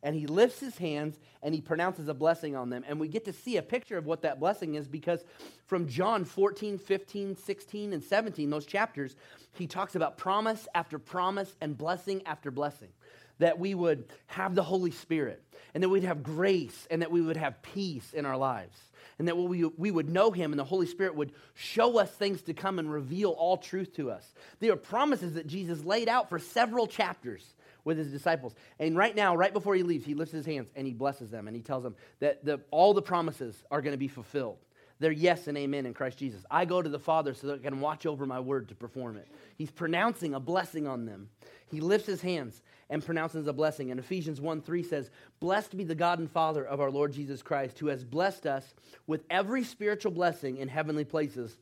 And 0.00 0.14
he 0.14 0.28
lifts 0.28 0.60
his 0.60 0.78
hands 0.78 1.18
and 1.42 1.52
he 1.52 1.60
pronounces 1.60 2.06
a 2.06 2.14
blessing 2.14 2.54
on 2.54 2.70
them. 2.70 2.84
And 2.86 3.00
we 3.00 3.08
get 3.08 3.24
to 3.24 3.32
see 3.32 3.56
a 3.56 3.62
picture 3.62 3.98
of 3.98 4.06
what 4.06 4.22
that 4.22 4.38
blessing 4.38 4.76
is 4.76 4.86
because 4.86 5.24
from 5.66 5.88
John 5.88 6.24
14, 6.24 6.78
15, 6.78 7.36
16, 7.36 7.92
and 7.92 8.04
17, 8.04 8.48
those 8.48 8.64
chapters, 8.64 9.16
he 9.54 9.66
talks 9.66 9.96
about 9.96 10.16
promise 10.16 10.68
after 10.72 11.00
promise 11.00 11.52
and 11.60 11.76
blessing 11.76 12.22
after 12.26 12.52
blessing 12.52 12.90
that 13.38 13.58
we 13.58 13.74
would 13.74 14.04
have 14.26 14.54
the 14.54 14.62
Holy 14.62 14.90
Spirit, 14.90 15.42
and 15.74 15.82
that 15.82 15.88
we'd 15.88 16.04
have 16.04 16.22
grace, 16.22 16.86
and 16.90 17.02
that 17.02 17.10
we 17.10 17.20
would 17.20 17.36
have 17.36 17.62
peace 17.62 18.12
in 18.12 18.26
our 18.26 18.36
lives, 18.36 18.78
and 19.18 19.28
that 19.28 19.36
we, 19.36 19.64
we 19.64 19.90
would 19.90 20.08
know 20.08 20.30
Him, 20.30 20.52
and 20.52 20.58
the 20.58 20.64
Holy 20.64 20.86
Spirit 20.86 21.14
would 21.14 21.32
show 21.54 21.98
us 21.98 22.10
things 22.10 22.42
to 22.42 22.54
come 22.54 22.78
and 22.78 22.90
reveal 22.90 23.30
all 23.30 23.56
truth 23.56 23.94
to 23.96 24.10
us. 24.10 24.26
There 24.60 24.72
are 24.72 24.76
promises 24.76 25.34
that 25.34 25.46
Jesus 25.46 25.84
laid 25.84 26.08
out 26.08 26.28
for 26.28 26.38
several 26.38 26.86
chapters 26.86 27.44
with 27.84 27.96
his 27.96 28.12
disciples. 28.12 28.54
And 28.78 28.96
right 28.96 29.16
now, 29.16 29.34
right 29.34 29.52
before 29.52 29.74
he 29.74 29.82
leaves, 29.82 30.04
he 30.04 30.14
lifts 30.14 30.32
his 30.32 30.44
hands 30.44 30.68
and 30.76 30.86
he 30.86 30.92
blesses 30.92 31.30
them, 31.30 31.46
and 31.48 31.56
he 31.56 31.62
tells 31.62 31.82
them 31.82 31.96
that 32.20 32.44
the, 32.44 32.60
all 32.70 32.92
the 32.92 33.02
promises 33.02 33.56
are 33.70 33.80
going 33.80 33.94
to 33.94 33.98
be 33.98 34.08
fulfilled. 34.08 34.58
They're 35.00 35.12
yes 35.12 35.46
and 35.46 35.56
amen 35.56 35.86
in 35.86 35.94
Christ 35.94 36.18
Jesus. 36.18 36.44
I 36.50 36.64
go 36.64 36.82
to 36.82 36.88
the 36.88 36.98
Father 36.98 37.32
so 37.32 37.46
that 37.46 37.60
I 37.60 37.62
can 37.62 37.80
watch 37.80 38.04
over 38.04 38.26
my 38.26 38.40
word 38.40 38.68
to 38.68 38.74
perform 38.74 39.16
it. 39.16 39.28
He's 39.56 39.70
pronouncing 39.70 40.34
a 40.34 40.40
blessing 40.40 40.86
on 40.86 41.06
them. 41.06 41.28
He 41.70 41.80
lifts 41.80 42.06
his 42.06 42.20
hands 42.20 42.60
and 42.90 43.04
pronounces 43.04 43.46
a 43.46 43.52
blessing. 43.52 43.90
And 43.90 44.00
Ephesians 44.00 44.40
1 44.40 44.62
3 44.62 44.82
says, 44.82 45.10
Blessed 45.40 45.76
be 45.76 45.84
the 45.84 45.94
God 45.94 46.18
and 46.18 46.30
Father 46.30 46.64
of 46.64 46.80
our 46.80 46.90
Lord 46.90 47.12
Jesus 47.12 47.42
Christ, 47.42 47.78
who 47.78 47.88
has 47.88 48.04
blessed 48.04 48.46
us 48.46 48.74
with 49.06 49.24
every 49.30 49.64
spiritual 49.64 50.12
blessing 50.12 50.56
in 50.58 50.68
heavenly 50.68 51.04
places 51.04 51.56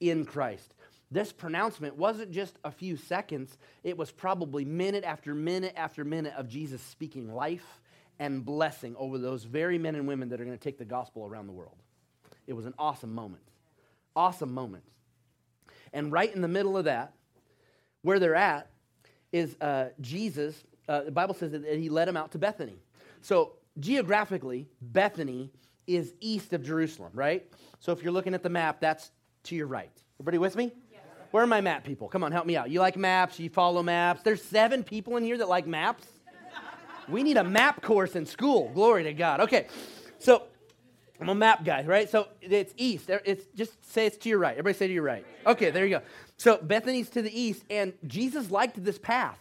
in 0.00 0.24
Christ. 0.24 0.74
This 1.10 1.30
pronouncement 1.30 1.96
wasn't 1.96 2.30
just 2.30 2.58
a 2.64 2.70
few 2.70 2.96
seconds, 2.96 3.56
it 3.84 3.98
was 3.98 4.10
probably 4.10 4.64
minute 4.64 5.04
after 5.04 5.34
minute 5.34 5.74
after 5.76 6.04
minute 6.04 6.32
of 6.36 6.48
Jesus 6.48 6.80
speaking 6.80 7.34
life 7.34 7.80
and 8.18 8.44
blessing 8.44 8.96
over 8.96 9.18
those 9.18 9.44
very 9.44 9.78
men 9.78 9.94
and 9.94 10.08
women 10.08 10.30
that 10.30 10.40
are 10.40 10.44
going 10.44 10.56
to 10.56 10.62
take 10.62 10.78
the 10.78 10.84
gospel 10.84 11.26
around 11.26 11.48
the 11.48 11.52
world. 11.52 11.76
It 12.46 12.54
was 12.54 12.66
an 12.66 12.74
awesome 12.78 13.14
moment. 13.14 13.42
Awesome 14.16 14.52
moment. 14.52 14.84
And 15.92 16.10
right 16.10 16.34
in 16.34 16.40
the 16.40 16.48
middle 16.48 16.76
of 16.76 16.84
that, 16.84 17.12
where 18.02 18.18
they're 18.18 18.34
at, 18.34 18.68
is 19.32 19.56
uh, 19.60 19.88
Jesus 20.00 20.62
uh, 20.92 21.04
the 21.04 21.10
Bible 21.10 21.32
says 21.32 21.52
that 21.52 21.64
he 21.64 21.88
led 21.88 22.06
him 22.06 22.18
out 22.18 22.32
to 22.32 22.38
Bethany. 22.38 22.76
So 23.22 23.54
geographically, 23.78 24.68
Bethany 24.82 25.50
is 25.86 26.12
east 26.20 26.52
of 26.52 26.62
Jerusalem, 26.62 27.12
right? 27.14 27.50
So 27.80 27.92
if 27.92 28.02
you're 28.02 28.12
looking 28.12 28.34
at 28.34 28.42
the 28.42 28.50
map, 28.50 28.78
that's 28.78 29.10
to 29.44 29.56
your 29.56 29.68
right. 29.68 29.90
Everybody 30.16 30.36
with 30.36 30.54
me? 30.54 30.70
Yes. 30.92 31.00
Where 31.30 31.42
are 31.42 31.46
my 31.46 31.62
map 31.62 31.84
people? 31.84 32.08
Come 32.08 32.22
on, 32.22 32.30
help 32.30 32.44
me 32.44 32.58
out. 32.58 32.68
You 32.68 32.80
like 32.80 32.98
maps? 32.98 33.40
You 33.40 33.48
follow 33.48 33.82
maps? 33.82 34.22
There's 34.22 34.44
seven 34.44 34.84
people 34.84 35.16
in 35.16 35.24
here 35.24 35.38
that 35.38 35.48
like 35.48 35.66
maps. 35.66 36.04
we 37.08 37.22
need 37.22 37.38
a 37.38 37.44
map 37.44 37.80
course 37.80 38.14
in 38.14 38.26
school. 38.26 38.70
Glory 38.74 39.04
to 39.04 39.14
God. 39.14 39.40
Okay, 39.40 39.68
so 40.18 40.42
I'm 41.22 41.30
a 41.30 41.34
map 41.34 41.64
guy, 41.64 41.84
right? 41.84 42.10
So 42.10 42.28
it's 42.42 42.74
east. 42.76 43.08
It's 43.24 43.46
just 43.54 43.90
say 43.90 44.04
it's 44.04 44.18
to 44.18 44.28
your 44.28 44.38
right. 44.38 44.52
Everybody 44.52 44.74
say 44.74 44.88
to 44.88 44.92
your 44.92 45.04
right. 45.04 45.24
Okay, 45.46 45.70
there 45.70 45.86
you 45.86 45.98
go. 45.98 46.02
So 46.36 46.58
Bethany's 46.58 47.08
to 47.10 47.22
the 47.22 47.40
east, 47.40 47.64
and 47.70 47.94
Jesus 48.06 48.50
liked 48.50 48.84
this 48.84 48.98
path 48.98 49.38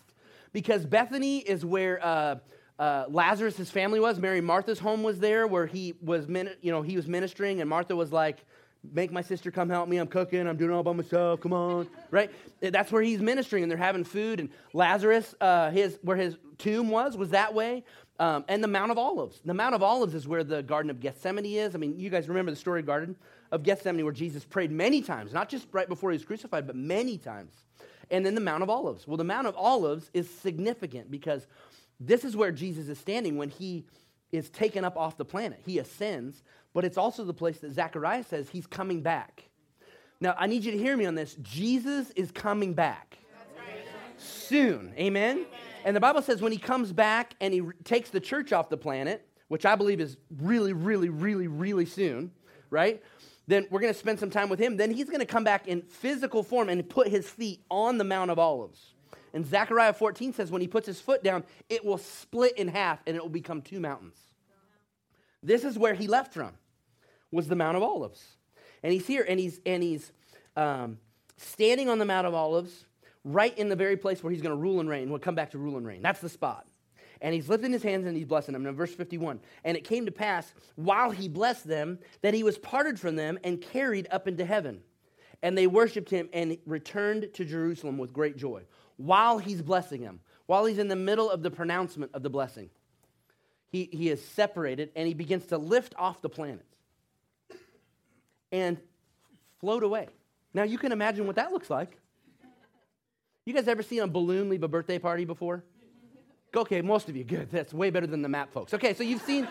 because 0.54 0.86
Bethany 0.86 1.40
is 1.40 1.66
where 1.66 2.04
uh, 2.04 2.36
uh, 2.80 3.06
Lazarus' 3.10 3.70
family 3.70 4.00
was. 4.00 4.20
Mary 4.20 4.42
Martha's 4.42 4.80
home 4.80 5.04
was 5.04 5.20
there, 5.20 5.48
where 5.48 5.66
he 5.66 5.94
was, 6.02 6.28
you 6.62 6.72
know, 6.72 6.82
he 6.82 6.96
was 6.96 7.08
ministering, 7.08 7.62
and 7.62 7.70
Martha 7.70 7.96
was 7.96 8.12
like, 8.12 8.44
"Make 8.92 9.12
my 9.12 9.22
sister 9.22 9.52
come 9.52 9.70
help 9.70 9.88
me. 9.88 9.98
I'm 9.98 10.08
cooking. 10.08 10.48
I'm 10.48 10.58
doing 10.58 10.72
all 10.72 10.84
by 10.84 10.94
myself. 10.94 11.42
Come 11.42 11.54
on, 11.54 11.88
right?" 12.12 12.32
That's 12.60 12.92
where 12.92 13.02
he's 13.02 13.22
ministering, 13.22 13.64
and 13.64 13.72
they're 13.72 13.78
having 13.78 14.04
food. 14.04 14.40
And 14.40 14.50
Lazarus, 14.74 15.36
uh, 15.40 15.72
his 15.72 16.00
where 16.02 16.18
his 16.18 16.38
tomb 16.58 16.90
was, 16.90 17.16
was 17.16 17.30
that 17.30 17.54
way. 17.54 17.84
Um, 18.20 18.46
and 18.48 18.64
the 18.64 18.68
Mount 18.68 18.92
of 18.92 19.00
Olives. 19.00 19.42
The 19.44 19.54
Mount 19.54 19.74
of 19.74 19.82
Olives 19.82 20.14
is 20.14 20.28
where 20.28 20.44
the 20.44 20.62
Garden 20.62 20.92
of 20.92 21.00
Gethsemane 21.00 21.46
is. 21.46 21.74
I 21.74 21.80
mean, 21.80 22.00
you 22.00 22.12
guys 22.12 22.30
remember 22.30 22.52
the 22.52 22.58
story, 22.58 22.84
Garden 22.84 23.16
of 23.52 23.64
Gethsemane, 23.64 24.06
where 24.06 24.14
Jesus 24.14 24.46
prayed 24.46 24.72
many 24.72 25.02
times, 25.02 25.34
not 25.34 25.50
just 25.50 25.68
right 25.72 25.88
before 25.88 26.12
he 26.12 26.18
was 26.18 26.26
crucified, 26.26 26.68
but 26.68 26.76
many 26.76 27.18
times 27.18 27.52
and 28.12 28.26
then 28.26 28.36
the 28.36 28.42
Mount 28.42 28.62
of 28.62 28.70
Olives. 28.70 29.08
Well, 29.08 29.18
the 29.18 29.24
Mount 29.24 29.48
of 29.48 29.56
Olives 29.56 30.12
is 30.14 30.30
significant 30.30 31.10
because 31.10 31.48
this 32.00 32.24
is 32.24 32.36
where 32.36 32.52
Jesus 32.52 32.90
is 32.90 33.00
standing 33.00 33.38
when 33.38 33.50
he 33.50 33.86
is 34.32 34.50
taken 34.50 34.86
up 34.86 34.98
off 34.98 35.18
the 35.18 35.26
planet. 35.26 35.62
He 35.66 35.80
ascends, 35.80 36.44
but 36.74 36.86
it's 36.86 36.98
also 36.98 37.24
the 37.24 37.34
place 37.34 37.60
that 37.60 37.72
Zechariah 37.72 38.24
says 38.24 38.50
he's 38.50 38.68
coming 38.68 39.02
back. 39.02 39.50
Now, 40.20 40.36
I 40.38 40.48
need 40.48 40.64
you 40.64 40.72
to 40.72 40.78
hear 40.78 40.96
me 40.96 41.06
on 41.06 41.16
this. 41.16 41.36
Jesus 41.42 42.12
is 42.12 42.32
coming 42.32 42.74
back 42.74 43.18
soon. 44.18 44.94
Amen? 44.98 45.38
Amen? 45.38 45.46
And 45.84 45.96
the 45.96 46.00
Bible 46.00 46.22
says 46.22 46.42
when 46.42 46.52
he 46.52 46.60
comes 46.60 46.94
back 46.94 47.34
and 47.42 47.54
he 47.54 47.62
re- 47.62 47.74
takes 47.84 48.12
the 48.12 48.20
church 48.20 48.54
off 48.54 48.70
the 48.70 48.78
planet, 48.78 49.28
which 49.48 49.66
I 49.66 49.76
believe 49.76 50.00
is 50.00 50.18
really, 50.38 50.74
really, 50.74 51.10
really, 51.10 51.48
really 51.48 51.86
soon, 51.86 52.32
right? 52.70 53.02
Then 53.48 53.68
we're 53.70 53.80
going 53.80 53.94
to 53.94 54.00
spend 54.00 54.20
some 54.20 54.30
time 54.30 54.50
with 54.50 54.60
him. 54.60 54.78
Then 54.78 54.92
he's 54.92 55.08
going 55.08 55.20
to 55.20 55.26
come 55.26 55.44
back 55.44 55.68
in 55.68 55.82
physical 55.82 56.44
form 56.44 56.70
and 56.70 56.88
put 56.88 57.08
his 57.08 57.28
feet 57.28 57.62
on 57.70 57.98
the 57.98 58.04
Mount 58.04 58.32
of 58.32 58.40
Olives. 58.40 58.94
And 59.34 59.46
Zechariah 59.46 59.94
14 59.94 60.34
says 60.34 60.52
when 60.52 60.62
he 60.62 60.68
puts 60.68 60.86
his 60.86 61.00
foot 61.00 61.24
down, 61.24 61.44
it 61.70 61.84
will 61.84 61.98
split 61.98 62.58
in 62.58 62.68
half 62.68 63.00
and 63.08 63.16
it 63.16 63.22
will 63.22 63.30
become 63.30 63.62
two 63.62 63.80
mountains. 63.80 64.18
This 65.42 65.64
is 65.64 65.78
where 65.78 65.94
he 65.94 66.08
left 66.08 66.34
from, 66.34 66.52
was 67.32 67.48
the 67.48 67.56
Mount 67.56 67.78
of 67.78 67.84
Olives. 67.84 68.24
And 68.84 68.94
he's 68.94 69.08
here 69.08 69.26
and 69.28 69.40
he's, 69.40 69.60
and 69.66 69.82
he's 69.82 70.12
um, 70.56 71.00
standing 71.38 71.90
on 71.90 71.98
the 71.98 72.06
Mount 72.06 72.28
of 72.28 72.34
Olives 72.34 72.86
right 73.24 73.58
in 73.58 73.70
the 73.70 73.76
very 73.76 73.98
place 73.98 74.24
where 74.24 74.32
he's 74.32 74.42
going 74.42 74.56
to 74.56 74.62
rule 74.62 74.80
and 74.80 74.90
reign. 74.90 75.10
We'll 75.10 75.20
come 75.20 75.36
back 75.36 75.52
to 75.52 75.58
rule 75.58 75.78
and 75.78 75.86
reign. 75.86 76.02
That's 76.02 76.20
the 76.20 76.30
spot. 76.30 76.68
And 77.22 77.36
he's 77.36 77.48
lifting 77.48 77.72
his 77.72 77.84
hands 77.84 78.08
and 78.08 78.18
he's 78.18 78.26
blessing 78.26 78.54
them. 78.54 78.66
In 78.66 78.76
verse 78.76 78.94
51, 78.94 79.40
and 79.64 79.78
it 79.78 79.84
came 79.84 80.06
to 80.08 80.12
pass 80.12 80.54
while 80.76 81.12
he 81.12 81.30
blessed 81.30 81.68
them 81.68 82.00
that 82.22 82.34
he 82.34 82.44
was 82.44 82.58
parted 82.58 83.00
from 83.00 83.16
them 83.16 83.38
and 83.44 83.62
carried 83.62 84.08
up 84.10 84.28
into 84.28 84.44
heaven. 84.44 84.82
And 85.44 85.58
they 85.58 85.68
worshiped 85.68 86.10
him 86.10 86.30
and 86.34 86.58
returned 86.66 87.30
to 87.36 87.46
Jerusalem 87.46 87.98
with 87.98 88.12
great 88.12 88.38
joy. 88.38 88.64
While 88.98 89.38
he's 89.38 89.62
blessing 89.62 90.02
them, 90.02 90.20
while 90.48 90.66
he's 90.66 90.80
in 90.80 90.88
the 90.88 90.96
middle 90.96 91.30
of 91.30 91.44
the 91.44 91.52
pronouncement 91.52 92.12
of 92.14 92.24
the 92.24 92.30
blessing, 92.30 92.70
he, 93.72 93.88
he 93.92 94.10
is 94.10 94.24
separated 94.24 94.92
and 94.96 95.08
he 95.08 95.14
begins 95.14 95.46
to 95.48 95.58
lift 95.58 95.94
off 95.98 96.22
the 96.22 96.30
planets 96.30 96.76
and 98.52 98.78
float 99.60 99.84
away. 99.84 100.10
Now 100.54 100.64
you 100.64 100.78
can 100.78 100.92
imagine 100.92 101.28
what 101.28 101.38
that 101.38 101.52
looks 101.52 101.70
like. 101.70 101.98
You 103.46 103.54
guys 103.54 103.68
ever 103.68 103.82
seen 103.82 104.02
a 104.02 104.08
balloon 104.08 104.50
leave 104.50 104.64
a 104.64 104.68
birthday 104.68 105.00
party 105.00 105.26
before? 105.26 105.64
Okay, 106.56 106.82
most 106.82 107.08
of 107.08 107.16
you, 107.16 107.24
good. 107.24 107.50
That's 107.50 107.74
way 107.74 107.90
better 107.90 108.08
than 108.08 108.22
the 108.22 108.30
map 108.30 108.52
folks. 108.52 108.74
Okay, 108.74 108.94
so 108.94 109.04
you've 109.04 109.22
seen, 109.22 109.48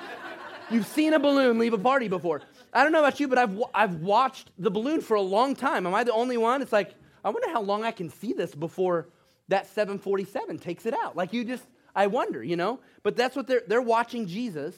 you've 0.70 0.86
seen 0.86 1.14
a 1.14 1.18
balloon 1.18 1.58
leave 1.58 1.72
a 1.72 1.78
party 1.78 2.08
before. 2.08 2.42
I 2.74 2.82
don't 2.82 2.92
know 2.92 2.98
about 2.98 3.18
you, 3.18 3.26
but 3.26 3.38
I've, 3.38 3.62
I've 3.74 3.94
watched 3.96 4.50
the 4.58 4.70
balloon 4.70 5.00
for 5.00 5.14
a 5.14 5.22
long 5.22 5.54
time. 5.54 5.86
Am 5.86 5.94
I 5.94 6.04
the 6.04 6.12
only 6.12 6.36
one? 6.36 6.60
It's 6.60 6.72
like, 6.72 6.94
I 7.24 7.30
wonder 7.30 7.48
how 7.50 7.62
long 7.62 7.84
I 7.84 7.90
can 7.90 8.10
see 8.10 8.34
this 8.34 8.54
before 8.54 9.08
that 9.48 9.66
747 9.66 10.58
takes 10.58 10.84
it 10.84 10.92
out. 10.94 11.16
Like 11.16 11.32
you 11.32 11.42
just, 11.42 11.64
I 11.94 12.06
wonder, 12.06 12.44
you 12.44 12.56
know? 12.56 12.80
But 13.02 13.16
that's 13.16 13.34
what 13.34 13.46
they're, 13.46 13.62
they're 13.66 13.80
watching 13.80 14.26
Jesus 14.26 14.74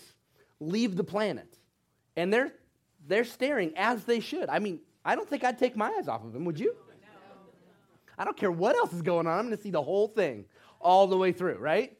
leave 0.60 0.94
the 0.96 1.04
planet. 1.04 1.58
And 2.16 2.32
they're, 2.32 2.52
they're 3.08 3.24
staring 3.24 3.72
as 3.76 4.04
they 4.04 4.20
should. 4.20 4.48
I 4.48 4.60
mean, 4.60 4.78
I 5.04 5.16
don't 5.16 5.28
think 5.28 5.42
I'd 5.42 5.58
take 5.58 5.76
my 5.76 5.92
eyes 5.98 6.06
off 6.06 6.24
of 6.24 6.36
him, 6.36 6.44
would 6.44 6.60
you? 6.60 6.76
I 8.16 8.24
don't 8.24 8.36
care 8.36 8.52
what 8.52 8.76
else 8.76 8.92
is 8.92 9.02
going 9.02 9.26
on. 9.26 9.38
I'm 9.38 9.46
going 9.46 9.56
to 9.56 9.62
see 9.62 9.70
the 9.70 9.82
whole 9.82 10.06
thing 10.06 10.44
all 10.80 11.08
the 11.08 11.16
way 11.16 11.32
through, 11.32 11.56
right? 11.56 11.96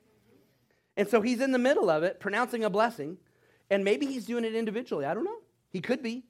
And 0.96 1.08
so 1.08 1.20
he's 1.22 1.40
in 1.40 1.52
the 1.52 1.58
middle 1.58 1.88
of 1.88 2.02
it, 2.02 2.20
pronouncing 2.20 2.64
a 2.64 2.70
blessing, 2.70 3.16
and 3.70 3.84
maybe 3.84 4.06
he's 4.06 4.26
doing 4.26 4.44
it 4.44 4.54
individually. 4.54 5.06
I 5.06 5.14
don't 5.14 5.24
know. 5.24 5.38
He 5.70 5.80
could 5.80 6.02
be. 6.02 6.24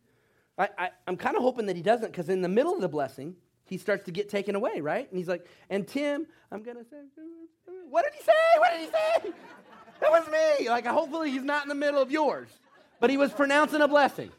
I, 0.56 0.68
I, 0.78 0.90
am 1.08 1.16
kind 1.16 1.36
of 1.36 1.42
hoping 1.42 1.66
that 1.66 1.76
he 1.76 1.82
doesn't, 1.82 2.12
because 2.12 2.28
in 2.28 2.42
the 2.42 2.48
middle 2.48 2.74
of 2.74 2.80
the 2.80 2.88
blessing, 2.88 3.34
he 3.64 3.78
starts 3.78 4.04
to 4.04 4.12
get 4.12 4.28
taken 4.28 4.54
away, 4.54 4.80
right? 4.80 5.08
And 5.08 5.18
he's 5.18 5.28
like, 5.28 5.46
and 5.70 5.86
Tim, 5.88 6.26
I'm 6.52 6.62
going 6.62 6.76
to 6.76 6.84
say, 6.84 6.96
what 7.88 8.04
did 8.04 8.14
he 8.14 8.22
say? 8.22 8.32
What 8.58 8.70
did 8.72 8.80
he 8.80 8.86
say? 8.86 9.36
That 10.00 10.10
was 10.10 10.26
me. 10.58 10.68
Like, 10.68 10.84
hopefully 10.84 11.30
he's 11.30 11.44
not 11.44 11.62
in 11.62 11.68
the 11.68 11.76
middle 11.76 12.02
of 12.02 12.10
yours. 12.10 12.48
But 12.98 13.08
he 13.08 13.16
was 13.16 13.30
pronouncing 13.30 13.80
a 13.82 13.86
blessing. 13.86 14.32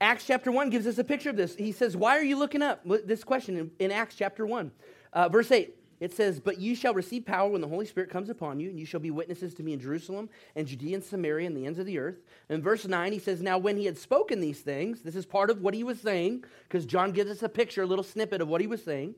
Acts 0.00 0.24
chapter 0.24 0.52
1 0.52 0.70
gives 0.70 0.86
us 0.86 0.98
a 0.98 1.02
picture 1.02 1.30
of 1.30 1.36
this. 1.36 1.56
He 1.56 1.72
says, 1.72 1.96
Why 1.96 2.16
are 2.16 2.22
you 2.22 2.38
looking 2.38 2.62
up? 2.62 2.82
This 3.04 3.24
question 3.24 3.56
in, 3.56 3.70
in 3.80 3.90
Acts 3.90 4.14
chapter 4.14 4.46
1. 4.46 4.70
Uh, 5.12 5.28
verse 5.28 5.50
8 5.50 5.75
it 6.00 6.12
says, 6.12 6.40
But 6.40 6.60
you 6.60 6.74
shall 6.74 6.94
receive 6.94 7.24
power 7.24 7.50
when 7.50 7.60
the 7.60 7.68
Holy 7.68 7.86
Spirit 7.86 8.10
comes 8.10 8.28
upon 8.28 8.60
you, 8.60 8.68
and 8.68 8.78
you 8.78 8.86
shall 8.86 9.00
be 9.00 9.10
witnesses 9.10 9.54
to 9.54 9.62
me 9.62 9.72
in 9.72 9.80
Jerusalem 9.80 10.28
and 10.54 10.66
Judea 10.66 10.96
and 10.96 11.04
Samaria 11.04 11.46
and 11.46 11.56
the 11.56 11.66
ends 11.66 11.78
of 11.78 11.86
the 11.86 11.98
earth. 11.98 12.22
And 12.48 12.62
verse 12.62 12.86
9, 12.86 13.12
he 13.12 13.18
says, 13.18 13.40
Now 13.40 13.58
when 13.58 13.76
he 13.76 13.86
had 13.86 13.98
spoken 13.98 14.40
these 14.40 14.60
things, 14.60 15.02
this 15.02 15.16
is 15.16 15.26
part 15.26 15.50
of 15.50 15.62
what 15.62 15.74
he 15.74 15.84
was 15.84 16.00
saying, 16.00 16.44
because 16.64 16.86
John 16.86 17.12
gives 17.12 17.30
us 17.30 17.42
a 17.42 17.48
picture, 17.48 17.82
a 17.82 17.86
little 17.86 18.04
snippet 18.04 18.40
of 18.40 18.48
what 18.48 18.60
he 18.60 18.66
was 18.66 18.82
saying. 18.82 19.14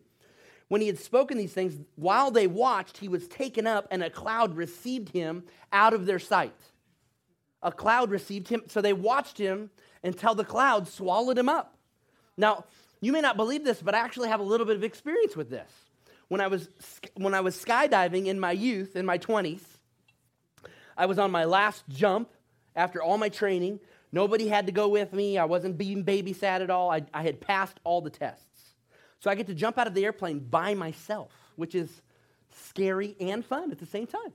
When 0.68 0.80
he 0.80 0.86
had 0.86 0.98
spoken 0.98 1.38
these 1.38 1.52
things, 1.52 1.78
while 1.96 2.30
they 2.30 2.46
watched, 2.46 2.98
he 2.98 3.08
was 3.08 3.26
taken 3.26 3.66
up, 3.66 3.88
and 3.90 4.02
a 4.02 4.10
cloud 4.10 4.54
received 4.54 5.08
him 5.10 5.44
out 5.72 5.94
of 5.94 6.06
their 6.06 6.18
sight. 6.18 6.54
A 7.62 7.72
cloud 7.72 8.10
received 8.10 8.48
him, 8.48 8.62
so 8.68 8.80
they 8.80 8.92
watched 8.92 9.38
him 9.38 9.70
until 10.04 10.34
the 10.34 10.44
cloud 10.44 10.86
swallowed 10.86 11.38
him 11.38 11.48
up. 11.48 11.76
Now, 12.36 12.66
you 13.00 13.12
may 13.12 13.20
not 13.20 13.36
believe 13.36 13.64
this, 13.64 13.80
but 13.82 13.94
I 13.94 13.98
actually 13.98 14.28
have 14.28 14.40
a 14.40 14.44
little 14.44 14.66
bit 14.66 14.76
of 14.76 14.84
experience 14.84 15.36
with 15.36 15.50
this. 15.50 15.70
When 16.28 16.40
I 16.40 16.46
was, 16.46 16.68
when 17.14 17.34
I 17.34 17.40
was 17.40 17.56
skydiving 17.56 18.26
in 18.26 18.38
my 18.38 18.52
youth, 18.52 18.96
in 18.96 19.06
my 19.06 19.18
20s, 19.18 19.62
I 20.96 21.06
was 21.06 21.18
on 21.18 21.30
my 21.30 21.44
last 21.44 21.84
jump 21.88 22.30
after 22.76 23.02
all 23.02 23.18
my 23.18 23.28
training. 23.28 23.80
Nobody 24.12 24.48
had 24.48 24.66
to 24.66 24.72
go 24.72 24.88
with 24.88 25.12
me. 25.12 25.38
I 25.38 25.44
wasn't 25.44 25.78
being 25.78 26.04
babysat 26.04 26.60
at 26.60 26.70
all. 26.70 26.90
I, 26.90 27.02
I 27.14 27.22
had 27.22 27.40
passed 27.40 27.78
all 27.84 28.00
the 28.00 28.10
tests. 28.10 28.44
So 29.20 29.30
I 29.30 29.34
get 29.34 29.46
to 29.48 29.54
jump 29.54 29.78
out 29.78 29.86
of 29.86 29.94
the 29.94 30.04
airplane 30.04 30.38
by 30.38 30.74
myself, 30.74 31.32
which 31.56 31.74
is 31.74 31.90
scary 32.50 33.16
and 33.20 33.44
fun 33.44 33.70
at 33.72 33.78
the 33.78 33.86
same 33.86 34.06
time. 34.06 34.32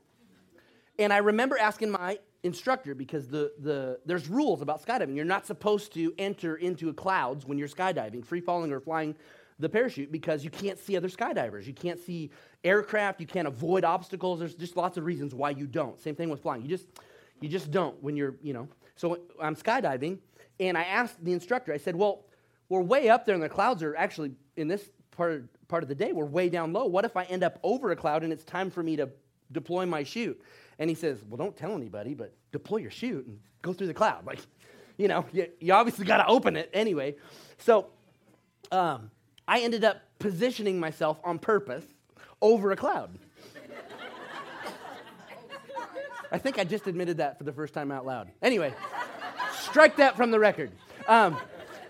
And 0.99 1.11
I 1.11 1.17
remember 1.17 1.57
asking 1.57 1.91
my 1.91 2.19
instructor 2.43 2.93
because 2.93 3.27
the, 3.27 3.53
the, 3.59 3.99
there's 4.05 4.27
rules 4.27 4.61
about 4.61 4.85
skydiving. 4.85 5.15
You're 5.15 5.25
not 5.25 5.47
supposed 5.47 5.93
to 5.93 6.13
enter 6.17 6.55
into 6.55 6.93
clouds 6.93 7.45
when 7.45 7.57
you're 7.57 7.69
skydiving, 7.69 8.25
free 8.25 8.41
falling 8.41 8.71
or 8.71 8.79
flying 8.79 9.15
the 9.63 9.69
parachute 9.69 10.11
because 10.11 10.43
you 10.43 10.49
can't 10.49 10.77
see 10.77 10.95
other 10.95 11.07
skydivers. 11.07 11.65
You 11.65 11.73
can't 11.73 11.99
see 11.99 12.29
aircraft. 12.63 13.19
You 13.19 13.27
can't 13.27 13.47
avoid 13.47 13.83
obstacles. 13.83 14.39
There's 14.39 14.55
just 14.55 14.77
lots 14.77 14.97
of 14.97 15.05
reasons 15.05 15.33
why 15.33 15.51
you 15.51 15.65
don't. 15.65 15.99
Same 15.99 16.15
thing 16.15 16.29
with 16.29 16.41
flying. 16.41 16.61
You 16.61 16.67
just, 16.67 16.87
you 17.41 17.49
just 17.49 17.71
don't 17.71 18.01
when 18.03 18.15
you're, 18.15 18.35
you 18.43 18.53
know. 18.53 18.67
So 18.95 19.17
I'm 19.41 19.55
skydiving, 19.55 20.19
and 20.59 20.77
I 20.77 20.83
asked 20.83 21.23
the 21.23 21.33
instructor, 21.33 21.73
I 21.73 21.77
said, 21.77 21.95
well, 21.95 22.25
we're 22.69 22.81
way 22.81 23.09
up 23.09 23.25
there, 23.25 23.33
and 23.33 23.43
the 23.43 23.49
clouds 23.49 23.81
are 23.81 23.95
actually, 23.95 24.33
in 24.55 24.67
this 24.67 24.91
part, 25.11 25.45
part 25.67 25.81
of 25.81 25.89
the 25.89 25.95
day, 25.95 26.11
we're 26.11 26.25
way 26.25 26.49
down 26.49 26.73
low. 26.73 26.85
What 26.85 27.05
if 27.05 27.17
I 27.17 27.23
end 27.23 27.43
up 27.43 27.59
over 27.63 27.91
a 27.91 27.95
cloud 27.95 28.23
and 28.23 28.31
it's 28.31 28.43
time 28.43 28.69
for 28.69 28.83
me 28.83 28.95
to 28.97 29.09
deploy 29.51 29.85
my 29.85 30.03
chute? 30.03 30.39
And 30.77 30.89
he 30.89 30.95
says, 30.95 31.23
Well, 31.27 31.37
don't 31.37 31.55
tell 31.55 31.73
anybody, 31.73 32.13
but 32.13 32.33
deploy 32.51 32.77
your 32.77 32.91
chute 32.91 33.25
and 33.25 33.39
go 33.61 33.73
through 33.73 33.87
the 33.87 33.93
cloud. 33.93 34.25
Like, 34.25 34.39
you 34.97 35.07
know, 35.07 35.25
you, 35.31 35.47
you 35.59 35.73
obviously 35.73 36.05
got 36.05 36.17
to 36.17 36.27
open 36.27 36.55
it 36.55 36.69
anyway. 36.73 37.15
So 37.59 37.87
um, 38.71 39.11
I 39.47 39.61
ended 39.61 39.83
up 39.83 40.01
positioning 40.19 40.79
myself 40.79 41.19
on 41.23 41.39
purpose 41.39 41.85
over 42.41 42.71
a 42.71 42.75
cloud. 42.75 43.17
I 46.31 46.37
think 46.37 46.57
I 46.57 46.63
just 46.63 46.87
admitted 46.87 47.17
that 47.17 47.37
for 47.37 47.43
the 47.43 47.53
first 47.53 47.73
time 47.73 47.91
out 47.91 48.05
loud. 48.05 48.31
Anyway, 48.41 48.73
strike 49.53 49.97
that 49.97 50.15
from 50.15 50.31
the 50.31 50.39
record. 50.39 50.71
Um, 51.07 51.37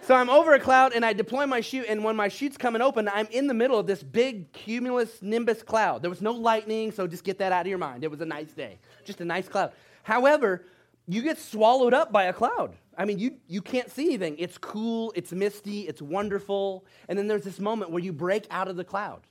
so 0.01 0.15
I'm 0.15 0.29
over 0.29 0.53
a 0.53 0.59
cloud 0.59 0.91
and 0.93 1.05
I 1.05 1.13
deploy 1.13 1.45
my 1.45 1.61
chute, 1.61 1.85
and 1.87 2.03
when 2.03 2.17
my 2.17 2.27
chute's 2.27 2.57
coming 2.57 2.81
open, 2.81 3.07
I'm 3.07 3.27
in 3.27 3.47
the 3.47 3.53
middle 3.53 3.79
of 3.79 3.87
this 3.87 4.03
big 4.03 4.51
cumulus 4.51 5.21
nimbus 5.21 5.63
cloud. 5.63 6.01
There 6.01 6.09
was 6.09 6.21
no 6.21 6.33
lightning, 6.33 6.91
so 6.91 7.07
just 7.07 7.23
get 7.23 7.37
that 7.37 7.53
out 7.53 7.61
of 7.61 7.67
your 7.67 7.77
mind. 7.77 8.03
It 8.03 8.11
was 8.11 8.19
a 8.19 8.25
nice 8.25 8.51
day, 8.51 8.79
just 9.05 9.21
a 9.21 9.25
nice 9.25 9.47
cloud. 9.47 9.71
However, 10.03 10.65
you 11.07 11.21
get 11.21 11.39
swallowed 11.39 11.93
up 11.93 12.11
by 12.11 12.25
a 12.25 12.33
cloud. 12.33 12.75
I 12.97 13.06
mean, 13.06 13.19
you, 13.19 13.38
you 13.47 13.62
can't 13.62 13.89
see 13.91 14.06
anything. 14.06 14.36
It's 14.38 14.58
cool, 14.58 15.12
it's 15.15 15.32
misty, 15.32 15.82
it's 15.82 16.01
wonderful. 16.01 16.86
And 17.08 17.17
then 17.17 17.27
there's 17.27 17.43
this 17.43 17.60
moment 17.60 17.91
where 17.91 18.03
you 18.03 18.13
break 18.13 18.45
out 18.51 18.67
of 18.67 18.75
the 18.75 18.84
cloud. 18.84 19.21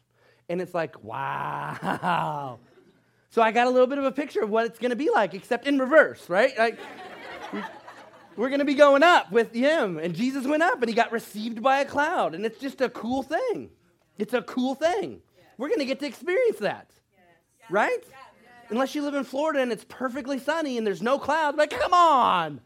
And 0.49 0.61
it's 0.61 0.75
like, 0.75 1.03
wow. 1.05 2.59
So 3.31 3.41
I 3.41 3.53
got 3.53 3.67
a 3.67 3.71
little 3.71 3.87
bit 3.87 3.99
of 3.99 4.05
a 4.05 4.13
picture 4.13 4.43
of 4.43 4.51
what 4.51 4.67
it's 4.67 4.79
going 4.79 4.91
to 4.91 4.97
be 4.97 5.11
like, 5.11 5.35
except 5.35 5.67
in 5.67 5.79
reverse, 5.79 6.29
right? 6.29 6.57
Like, 6.59 6.79
we're 8.37 8.49
going 8.49 8.59
to 8.59 8.65
be 8.65 8.75
going 8.75 9.03
up 9.03 9.31
with 9.33 9.55
him. 9.55 9.99
And 9.99 10.15
Jesus 10.15 10.47
went 10.47 10.63
up 10.63 10.83
and 10.83 10.89
he 10.89 10.95
got 10.95 11.13
received 11.13 11.63
by 11.63 11.81
a 11.81 11.85
cloud. 11.85 12.35
And 12.35 12.45
it's 12.45 12.59
just 12.59 12.81
a 12.81 12.89
cool 12.89 13.23
thing. 13.23 13.71
It's 14.19 14.35
a 14.35 14.43
cool 14.43 14.75
thing. 14.75 15.23
We're 15.57 15.69
going 15.69 15.81
to 15.81 15.87
get 15.87 16.01
to 16.01 16.07
experience 16.07 16.59
that. 16.59 16.91
Right? 17.71 18.05
Unless 18.69 18.95
you 18.95 19.03
live 19.03 19.15
in 19.15 19.25
Florida 19.25 19.61
and 19.61 19.71
it's 19.71 19.85
perfectly 19.89 20.39
sunny 20.39 20.77
and 20.77 20.87
there's 20.87 21.03
no 21.03 21.19
clouds, 21.19 21.57
like, 21.57 21.71
come 21.71 21.95
on. 21.95 22.61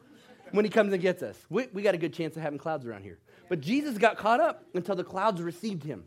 When 0.53 0.65
he 0.65 0.71
comes 0.71 0.93
and 0.93 1.03
gets 1.03 1.23
us, 1.23 1.37
we, 1.51 1.67
we 1.73 1.83
got 1.83 1.95
a 1.95 1.99
good 1.99 2.15
chance 2.15 2.37
of 2.37 2.43
having 2.43 2.59
clouds 2.59 2.87
around 2.87 3.03
here. 3.03 3.19
But 3.49 3.61
Jesus 3.61 3.99
got 3.99 4.17
caught 4.17 4.41
up 4.41 4.65
until 4.75 4.95
the 4.95 5.05
clouds 5.05 5.41
received 5.41 5.85
him. 5.85 6.05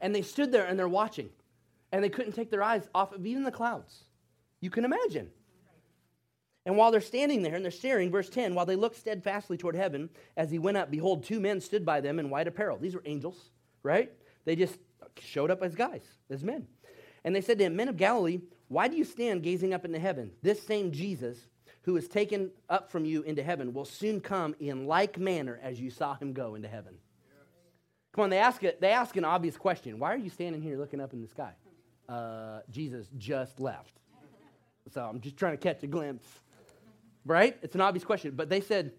And 0.00 0.14
they 0.14 0.22
stood 0.22 0.52
there 0.52 0.66
and 0.66 0.78
they're 0.78 0.88
watching. 0.88 1.30
And 1.92 2.04
they 2.04 2.08
couldn't 2.08 2.32
take 2.32 2.50
their 2.50 2.62
eyes 2.62 2.88
off 2.94 3.12
of 3.12 3.26
even 3.26 3.44
the 3.44 3.50
clouds. 3.50 4.04
You 4.60 4.70
can 4.70 4.84
imagine. 4.84 5.30
And 6.66 6.76
while 6.76 6.90
they're 6.90 7.00
standing 7.00 7.42
there 7.42 7.54
and 7.54 7.64
they're 7.64 7.72
staring, 7.72 8.10
verse 8.10 8.28
10, 8.28 8.54
while 8.54 8.66
they 8.66 8.76
looked 8.76 8.96
steadfastly 8.96 9.56
toward 9.56 9.74
heaven, 9.74 10.10
as 10.36 10.50
he 10.50 10.58
went 10.58 10.76
up, 10.76 10.90
behold, 10.90 11.24
two 11.24 11.40
men 11.40 11.60
stood 11.60 11.86
by 11.86 12.00
them 12.00 12.18
in 12.18 12.28
white 12.28 12.46
apparel. 12.46 12.76
These 12.76 12.94
were 12.94 13.02
angels, 13.06 13.50
right? 13.82 14.12
They 14.44 14.54
just 14.54 14.78
showed 15.18 15.50
up 15.50 15.62
as 15.62 15.74
guys, 15.74 16.02
as 16.30 16.44
men. 16.44 16.66
And 17.24 17.34
they 17.34 17.40
said 17.40 17.58
to 17.58 17.64
him, 17.64 17.76
Men 17.76 17.88
of 17.88 17.96
Galilee, 17.96 18.40
why 18.68 18.88
do 18.88 18.96
you 18.96 19.04
stand 19.04 19.42
gazing 19.42 19.72
up 19.72 19.84
into 19.84 19.98
heaven? 19.98 20.30
This 20.42 20.62
same 20.62 20.92
Jesus, 20.92 21.38
who 21.82 21.96
is 21.96 22.08
taken 22.08 22.50
up 22.68 22.90
from 22.90 23.04
you 23.04 23.22
into 23.22 23.42
heaven, 23.42 23.72
will 23.72 23.84
soon 23.84 24.20
come 24.20 24.54
in 24.60 24.86
like 24.86 25.18
manner 25.18 25.58
as 25.62 25.80
you 25.80 25.90
saw 25.90 26.14
him 26.14 26.32
go 26.32 26.54
into 26.54 26.68
heaven. 26.68 26.94
Come 28.12 28.24
on, 28.24 28.30
they 28.30 28.38
ask, 28.38 28.62
it, 28.64 28.80
they 28.80 28.90
ask 28.90 29.16
an 29.16 29.24
obvious 29.24 29.56
question. 29.56 29.98
Why 29.98 30.12
are 30.12 30.18
you 30.18 30.30
standing 30.30 30.60
here 30.60 30.76
looking 30.76 31.00
up 31.00 31.12
in 31.12 31.22
the 31.22 31.28
sky? 31.28 31.52
Uh, 32.08 32.60
Jesus 32.70 33.06
just 33.16 33.60
left. 33.60 33.92
So 34.92 35.02
I'm 35.02 35.20
just 35.20 35.36
trying 35.36 35.52
to 35.52 35.58
catch 35.58 35.82
a 35.82 35.86
glimpse 35.86 36.26
right? 37.28 37.56
It's 37.62 37.74
an 37.74 37.80
obvious 37.80 38.04
question. 38.04 38.32
But 38.34 38.48
they 38.48 38.60
said, 38.60 38.92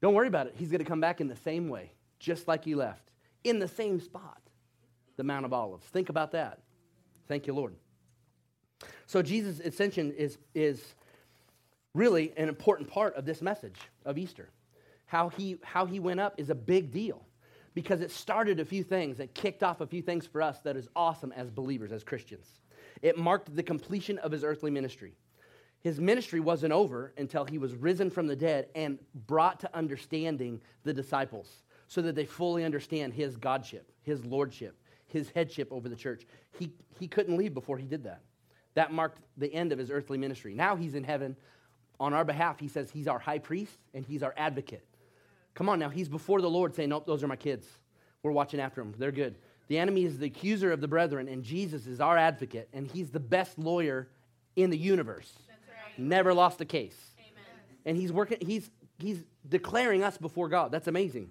don't 0.00 0.14
worry 0.14 0.28
about 0.28 0.46
it. 0.46 0.54
He's 0.56 0.70
going 0.70 0.80
to 0.80 0.84
come 0.84 1.00
back 1.00 1.20
in 1.20 1.28
the 1.28 1.36
same 1.36 1.68
way, 1.68 1.92
just 2.18 2.48
like 2.48 2.64
he 2.64 2.74
left, 2.74 3.10
in 3.44 3.58
the 3.58 3.68
same 3.68 4.00
spot, 4.00 4.40
the 5.16 5.24
Mount 5.24 5.44
of 5.44 5.52
Olives. 5.52 5.86
Think 5.86 6.08
about 6.08 6.32
that. 6.32 6.60
Thank 7.28 7.46
you, 7.46 7.52
Lord. 7.52 7.74
So 9.06 9.22
Jesus' 9.22 9.60
ascension 9.60 10.12
is, 10.12 10.38
is 10.54 10.94
really 11.94 12.32
an 12.36 12.48
important 12.48 12.88
part 12.88 13.14
of 13.16 13.24
this 13.24 13.42
message 13.42 13.78
of 14.04 14.18
Easter. 14.18 14.48
How 15.06 15.28
he, 15.28 15.58
how 15.62 15.86
he 15.86 15.98
went 16.00 16.20
up 16.20 16.34
is 16.38 16.50
a 16.50 16.54
big 16.54 16.92
deal 16.92 17.24
because 17.74 18.00
it 18.00 18.10
started 18.10 18.60
a 18.60 18.64
few 18.64 18.82
things. 18.82 19.20
It 19.20 19.34
kicked 19.34 19.62
off 19.62 19.80
a 19.80 19.86
few 19.86 20.02
things 20.02 20.26
for 20.26 20.42
us 20.42 20.60
that 20.60 20.76
is 20.76 20.88
awesome 20.94 21.32
as 21.32 21.50
believers, 21.50 21.92
as 21.92 22.04
Christians. 22.04 22.46
It 23.02 23.18
marked 23.18 23.54
the 23.54 23.62
completion 23.62 24.18
of 24.18 24.32
his 24.32 24.44
earthly 24.44 24.70
ministry. 24.70 25.14
His 25.80 25.98
ministry 25.98 26.40
wasn't 26.40 26.72
over 26.72 27.14
until 27.16 27.44
he 27.44 27.58
was 27.58 27.74
risen 27.74 28.10
from 28.10 28.26
the 28.26 28.36
dead 28.36 28.68
and 28.74 28.98
brought 29.26 29.60
to 29.60 29.74
understanding 29.74 30.60
the 30.84 30.92
disciples 30.92 31.62
so 31.88 32.02
that 32.02 32.14
they 32.14 32.26
fully 32.26 32.64
understand 32.64 33.14
his 33.14 33.36
godship, 33.36 33.90
his 34.02 34.24
lordship, 34.24 34.76
his 35.06 35.30
headship 35.30 35.72
over 35.72 35.88
the 35.88 35.96
church. 35.96 36.26
He, 36.58 36.72
he 36.98 37.08
couldn't 37.08 37.36
leave 37.36 37.54
before 37.54 37.78
he 37.78 37.86
did 37.86 38.04
that. 38.04 38.20
That 38.74 38.92
marked 38.92 39.18
the 39.36 39.52
end 39.52 39.72
of 39.72 39.78
his 39.78 39.90
earthly 39.90 40.18
ministry. 40.18 40.54
Now 40.54 40.76
he's 40.76 40.94
in 40.94 41.02
heaven. 41.02 41.36
On 42.00 42.14
our 42.14 42.24
behalf, 42.24 42.58
he 42.58 42.66
says 42.66 42.90
he's 42.90 43.06
our 43.06 43.18
high 43.18 43.38
priest 43.38 43.78
and 43.94 44.04
he's 44.04 44.22
our 44.22 44.34
advocate. 44.36 44.84
Come 45.54 45.68
on 45.68 45.78
now, 45.78 45.90
he's 45.90 46.08
before 46.08 46.40
the 46.40 46.50
Lord 46.50 46.74
saying, 46.74 46.88
Nope, 46.88 47.06
those 47.06 47.22
are 47.22 47.28
my 47.28 47.36
kids. 47.36 47.66
We're 48.22 48.32
watching 48.32 48.58
after 48.58 48.82
them. 48.82 48.94
They're 48.98 49.12
good. 49.12 49.36
The 49.68 49.78
enemy 49.78 50.04
is 50.04 50.18
the 50.18 50.26
accuser 50.26 50.72
of 50.72 50.80
the 50.80 50.88
brethren, 50.88 51.28
and 51.28 51.44
Jesus 51.44 51.86
is 51.86 52.00
our 52.00 52.16
advocate, 52.16 52.68
and 52.72 52.90
he's 52.90 53.10
the 53.10 53.20
best 53.20 53.58
lawyer 53.58 54.08
in 54.56 54.70
the 54.70 54.76
universe. 54.76 55.32
Never 55.96 56.34
lost 56.34 56.60
a 56.60 56.64
case. 56.64 56.96
Amen. 57.18 57.44
And 57.84 57.96
he's 57.96 58.12
working, 58.12 58.38
he's, 58.40 58.70
he's 58.98 59.22
declaring 59.48 60.02
us 60.02 60.18
before 60.18 60.48
God. 60.48 60.72
That's 60.72 60.88
amazing. 60.88 61.30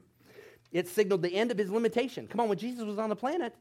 It 0.71 0.88
signaled 0.88 1.23
the 1.23 1.34
end 1.34 1.51
of 1.51 1.58
his 1.58 1.71
limitation. 1.71 2.27
Come 2.27 2.39
on, 2.39 2.47
when 2.47 2.58
Jesus 2.58 2.86
was 2.86 2.99
on 2.99 3.10
the 3.10 3.15
planet, 3.15 3.55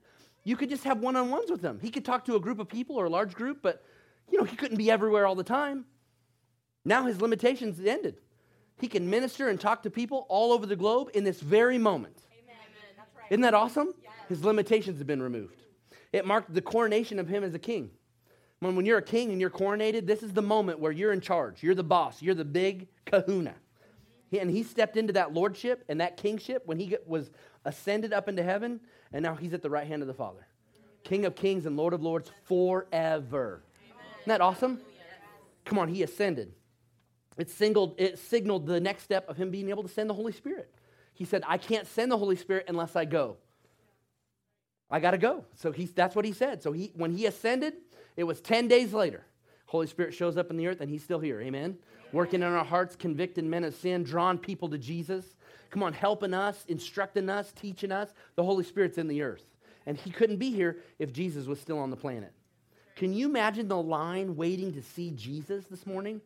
you 0.44 0.56
could 0.56 0.68
just 0.68 0.84
have 0.84 1.00
one 1.00 1.16
on 1.16 1.30
ones 1.30 1.50
with 1.50 1.62
him. 1.62 1.78
He 1.80 1.90
could 1.90 2.04
talk 2.04 2.24
to 2.26 2.36
a 2.36 2.40
group 2.40 2.58
of 2.58 2.68
people 2.68 2.96
or 2.96 3.06
a 3.06 3.10
large 3.10 3.34
group, 3.34 3.58
but 3.62 3.82
you 4.30 4.38
know, 4.38 4.44
he 4.44 4.56
couldn't 4.56 4.76
be 4.76 4.90
everywhere 4.90 5.26
all 5.26 5.34
the 5.34 5.42
time. 5.42 5.86
Now 6.88 7.04
his 7.04 7.20
limitations 7.20 7.78
ended. 7.84 8.16
He 8.80 8.88
can 8.88 9.10
minister 9.10 9.50
and 9.50 9.60
talk 9.60 9.82
to 9.82 9.90
people 9.90 10.24
all 10.30 10.52
over 10.52 10.64
the 10.64 10.74
globe 10.74 11.10
in 11.12 11.22
this 11.22 11.38
very 11.38 11.76
moment. 11.76 12.16
Amen. 12.32 12.56
Right. 13.14 13.26
Isn't 13.30 13.42
that 13.42 13.52
awesome? 13.52 13.92
Yes. 14.02 14.12
His 14.30 14.44
limitations 14.44 14.96
have 14.96 15.06
been 15.06 15.22
removed. 15.22 15.62
It 16.14 16.24
marked 16.24 16.54
the 16.54 16.62
coronation 16.62 17.18
of 17.18 17.28
him 17.28 17.44
as 17.44 17.52
a 17.52 17.58
king. 17.58 17.90
When, 18.60 18.74
when 18.74 18.86
you're 18.86 18.98
a 18.98 19.02
king 19.02 19.30
and 19.32 19.40
you're 19.40 19.50
coronated, 19.50 20.06
this 20.06 20.22
is 20.22 20.32
the 20.32 20.40
moment 20.40 20.78
where 20.78 20.90
you're 20.90 21.12
in 21.12 21.20
charge. 21.20 21.62
You're 21.62 21.74
the 21.74 21.84
boss. 21.84 22.22
You're 22.22 22.34
the 22.34 22.46
big 22.46 22.88
kahuna. 23.04 23.54
He, 24.30 24.38
and 24.38 24.50
he 24.50 24.62
stepped 24.62 24.96
into 24.96 25.12
that 25.12 25.34
lordship 25.34 25.84
and 25.90 26.00
that 26.00 26.16
kingship 26.16 26.62
when 26.64 26.78
he 26.78 26.96
was 27.06 27.30
ascended 27.66 28.14
up 28.14 28.30
into 28.30 28.42
heaven, 28.42 28.80
and 29.12 29.22
now 29.22 29.34
he's 29.34 29.52
at 29.52 29.60
the 29.60 29.70
right 29.70 29.86
hand 29.86 30.00
of 30.00 30.08
the 30.08 30.14
Father. 30.14 30.46
King 31.04 31.26
of 31.26 31.34
kings 31.34 31.66
and 31.66 31.76
Lord 31.76 31.92
of 31.92 32.02
lords 32.02 32.30
forever. 32.44 33.62
Amen. 33.84 33.96
Isn't 34.20 34.28
that 34.28 34.40
awesome? 34.40 34.80
Come 35.66 35.78
on, 35.78 35.88
he 35.88 36.02
ascended. 36.02 36.54
It 37.38 37.50
signaled, 37.50 37.94
it 37.98 38.18
signaled 38.18 38.66
the 38.66 38.80
next 38.80 39.04
step 39.04 39.28
of 39.28 39.36
him 39.36 39.50
being 39.50 39.70
able 39.70 39.84
to 39.84 39.88
send 39.88 40.10
the 40.10 40.14
Holy 40.14 40.32
Spirit. 40.32 40.70
He 41.14 41.24
said, 41.24 41.42
I 41.46 41.56
can't 41.56 41.86
send 41.86 42.10
the 42.12 42.18
Holy 42.18 42.36
Spirit 42.36 42.66
unless 42.68 42.96
I 42.96 43.04
go. 43.04 43.36
I 44.90 45.00
got 45.00 45.12
to 45.12 45.18
go. 45.18 45.44
So 45.54 45.70
he, 45.70 45.86
that's 45.86 46.16
what 46.16 46.24
he 46.24 46.32
said. 46.32 46.62
So 46.62 46.72
he, 46.72 46.92
when 46.94 47.12
he 47.12 47.26
ascended, 47.26 47.74
it 48.16 48.24
was 48.24 48.40
10 48.40 48.68
days 48.68 48.92
later. 48.92 49.24
Holy 49.66 49.86
Spirit 49.86 50.14
shows 50.14 50.36
up 50.36 50.50
in 50.50 50.56
the 50.56 50.66
earth 50.66 50.80
and 50.80 50.90
he's 50.90 51.04
still 51.04 51.20
here. 51.20 51.40
Amen. 51.40 51.76
Working 52.12 52.42
in 52.42 52.48
our 52.48 52.64
hearts, 52.64 52.96
convicting 52.96 53.48
men 53.48 53.64
of 53.64 53.74
sin, 53.74 54.02
drawing 54.02 54.38
people 54.38 54.68
to 54.70 54.78
Jesus. 54.78 55.24
Come 55.70 55.82
on, 55.82 55.92
helping 55.92 56.32
us, 56.32 56.64
instructing 56.68 57.28
us, 57.28 57.52
teaching 57.52 57.92
us. 57.92 58.14
The 58.34 58.42
Holy 58.42 58.64
Spirit's 58.64 58.96
in 58.96 59.08
the 59.08 59.22
earth. 59.22 59.44
And 59.86 59.98
he 59.98 60.10
couldn't 60.10 60.38
be 60.38 60.50
here 60.50 60.78
if 60.98 61.12
Jesus 61.12 61.46
was 61.46 61.60
still 61.60 61.78
on 61.78 61.90
the 61.90 61.96
planet. 61.96 62.32
Can 62.96 63.12
you 63.12 63.28
imagine 63.28 63.68
the 63.68 63.80
line 63.80 64.36
waiting 64.36 64.72
to 64.72 64.82
see 64.82 65.10
Jesus 65.10 65.66
this 65.66 65.86
morning? 65.86 66.20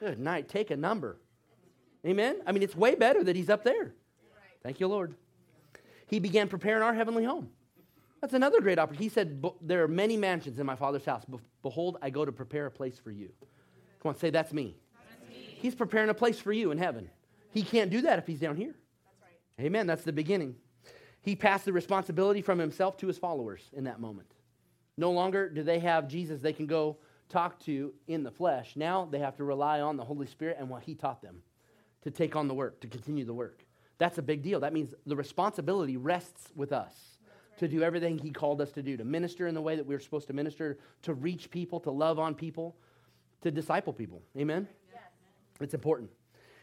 Good 0.00 0.18
night. 0.18 0.48
Take 0.48 0.70
a 0.70 0.76
number. 0.76 1.18
Amen? 2.06 2.40
I 2.46 2.52
mean, 2.52 2.62
it's 2.62 2.76
way 2.76 2.94
better 2.94 3.24
that 3.24 3.34
he's 3.36 3.48
up 3.48 3.64
there. 3.64 3.94
Thank 4.62 4.80
you, 4.80 4.88
Lord. 4.88 5.14
He 6.06 6.18
began 6.18 6.48
preparing 6.48 6.82
our 6.82 6.94
heavenly 6.94 7.24
home. 7.24 7.50
That's 8.20 8.34
another 8.34 8.60
great 8.60 8.78
opportunity. 8.78 9.04
He 9.04 9.10
said, 9.10 9.44
There 9.60 9.82
are 9.82 9.88
many 9.88 10.16
mansions 10.16 10.58
in 10.58 10.66
my 10.66 10.76
Father's 10.76 11.04
house. 11.04 11.24
Behold, 11.62 11.98
I 12.00 12.10
go 12.10 12.24
to 12.24 12.32
prepare 12.32 12.66
a 12.66 12.70
place 12.70 12.98
for 12.98 13.10
you. 13.10 13.30
Come 14.02 14.10
on, 14.10 14.16
say, 14.16 14.30
That's 14.30 14.52
me. 14.52 14.76
That's 14.94 15.30
me. 15.30 15.56
He's 15.60 15.74
preparing 15.74 16.08
a 16.08 16.14
place 16.14 16.38
for 16.38 16.52
you 16.52 16.70
in 16.70 16.78
heaven. 16.78 17.10
He 17.52 17.62
can't 17.62 17.90
do 17.90 18.02
that 18.02 18.18
if 18.18 18.26
he's 18.26 18.40
down 18.40 18.56
here. 18.56 18.74
That's 19.04 19.20
right. 19.58 19.66
Amen. 19.66 19.86
That's 19.86 20.04
the 20.04 20.12
beginning. 20.12 20.56
He 21.20 21.36
passed 21.36 21.64
the 21.64 21.72
responsibility 21.72 22.42
from 22.42 22.58
himself 22.58 22.96
to 22.98 23.06
his 23.06 23.16
followers 23.16 23.62
in 23.72 23.84
that 23.84 24.00
moment. 24.00 24.28
No 24.96 25.10
longer 25.10 25.48
do 25.48 25.62
they 25.62 25.78
have 25.78 26.08
Jesus 26.08 26.40
they 26.40 26.52
can 26.52 26.66
go 26.66 26.98
talk 27.28 27.58
to 27.60 27.92
in 28.06 28.22
the 28.22 28.30
flesh. 28.30 28.74
Now 28.76 29.08
they 29.10 29.18
have 29.18 29.36
to 29.36 29.44
rely 29.44 29.80
on 29.80 29.96
the 29.96 30.04
Holy 30.04 30.26
Spirit 30.26 30.56
and 30.58 30.68
what 30.68 30.82
he 30.82 30.94
taught 30.94 31.22
them 31.22 31.42
to 32.02 32.10
take 32.10 32.36
on 32.36 32.48
the 32.48 32.54
work, 32.54 32.80
to 32.80 32.86
continue 32.86 33.24
the 33.24 33.34
work. 33.34 33.64
That's 33.98 34.18
a 34.18 34.22
big 34.22 34.42
deal. 34.42 34.60
That 34.60 34.72
means 34.72 34.94
the 35.06 35.16
responsibility 35.16 35.96
rests 35.96 36.50
with 36.54 36.72
us 36.72 36.94
to 37.58 37.68
do 37.68 37.82
everything 37.82 38.18
he 38.18 38.30
called 38.30 38.60
us 38.60 38.72
to 38.72 38.82
do, 38.82 38.96
to 38.96 39.04
minister 39.04 39.46
in 39.46 39.54
the 39.54 39.60
way 39.60 39.76
that 39.76 39.86
we 39.86 39.94
are 39.94 40.00
supposed 40.00 40.26
to 40.26 40.32
minister, 40.32 40.78
to 41.02 41.14
reach 41.14 41.50
people, 41.50 41.80
to 41.80 41.90
love 41.90 42.18
on 42.18 42.34
people, 42.34 42.76
to 43.42 43.50
disciple 43.50 43.92
people. 43.92 44.22
Amen? 44.36 44.66
Yes. 44.92 45.02
It's 45.60 45.74
important. 45.74 46.10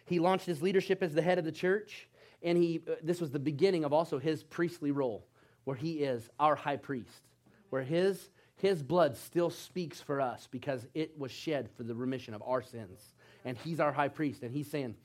He 0.06 0.20
launched 0.20 0.46
his 0.46 0.62
leadership 0.62 1.02
as 1.02 1.14
the 1.14 1.22
head 1.22 1.38
of 1.38 1.46
the 1.46 1.52
church, 1.52 2.10
and 2.44 2.58
he, 2.58 2.82
uh, 2.90 2.96
this 3.02 3.22
was 3.22 3.32
the 3.32 3.40
beginning 3.40 3.86
of 3.86 3.94
also 3.94 4.20
his 4.20 4.44
priestly 4.44 4.92
role, 4.92 5.26
where 5.64 5.78
he 5.78 6.00
is 6.00 6.30
our 6.40 6.56
high 6.56 6.78
priest, 6.78 7.30
where 7.70 7.84
his, 7.84 8.30
his 8.62 8.84
blood 8.84 9.18
still 9.18 9.50
speaks 9.50 10.00
for 10.00 10.22
us 10.22 10.48
because 10.52 10.88
it 10.94 11.18
was 11.18 11.32
shed 11.32 11.68
for 11.76 11.82
the 11.82 11.96
remission 11.96 12.36
of 12.36 12.44
our 12.46 12.62
sins. 12.62 13.16
And 13.44 13.58
he's 13.58 13.80
our 13.80 13.92
high 13.92 14.08
priest, 14.08 14.44
and 14.44 14.54
he's 14.54 14.70
saying, 14.70 14.96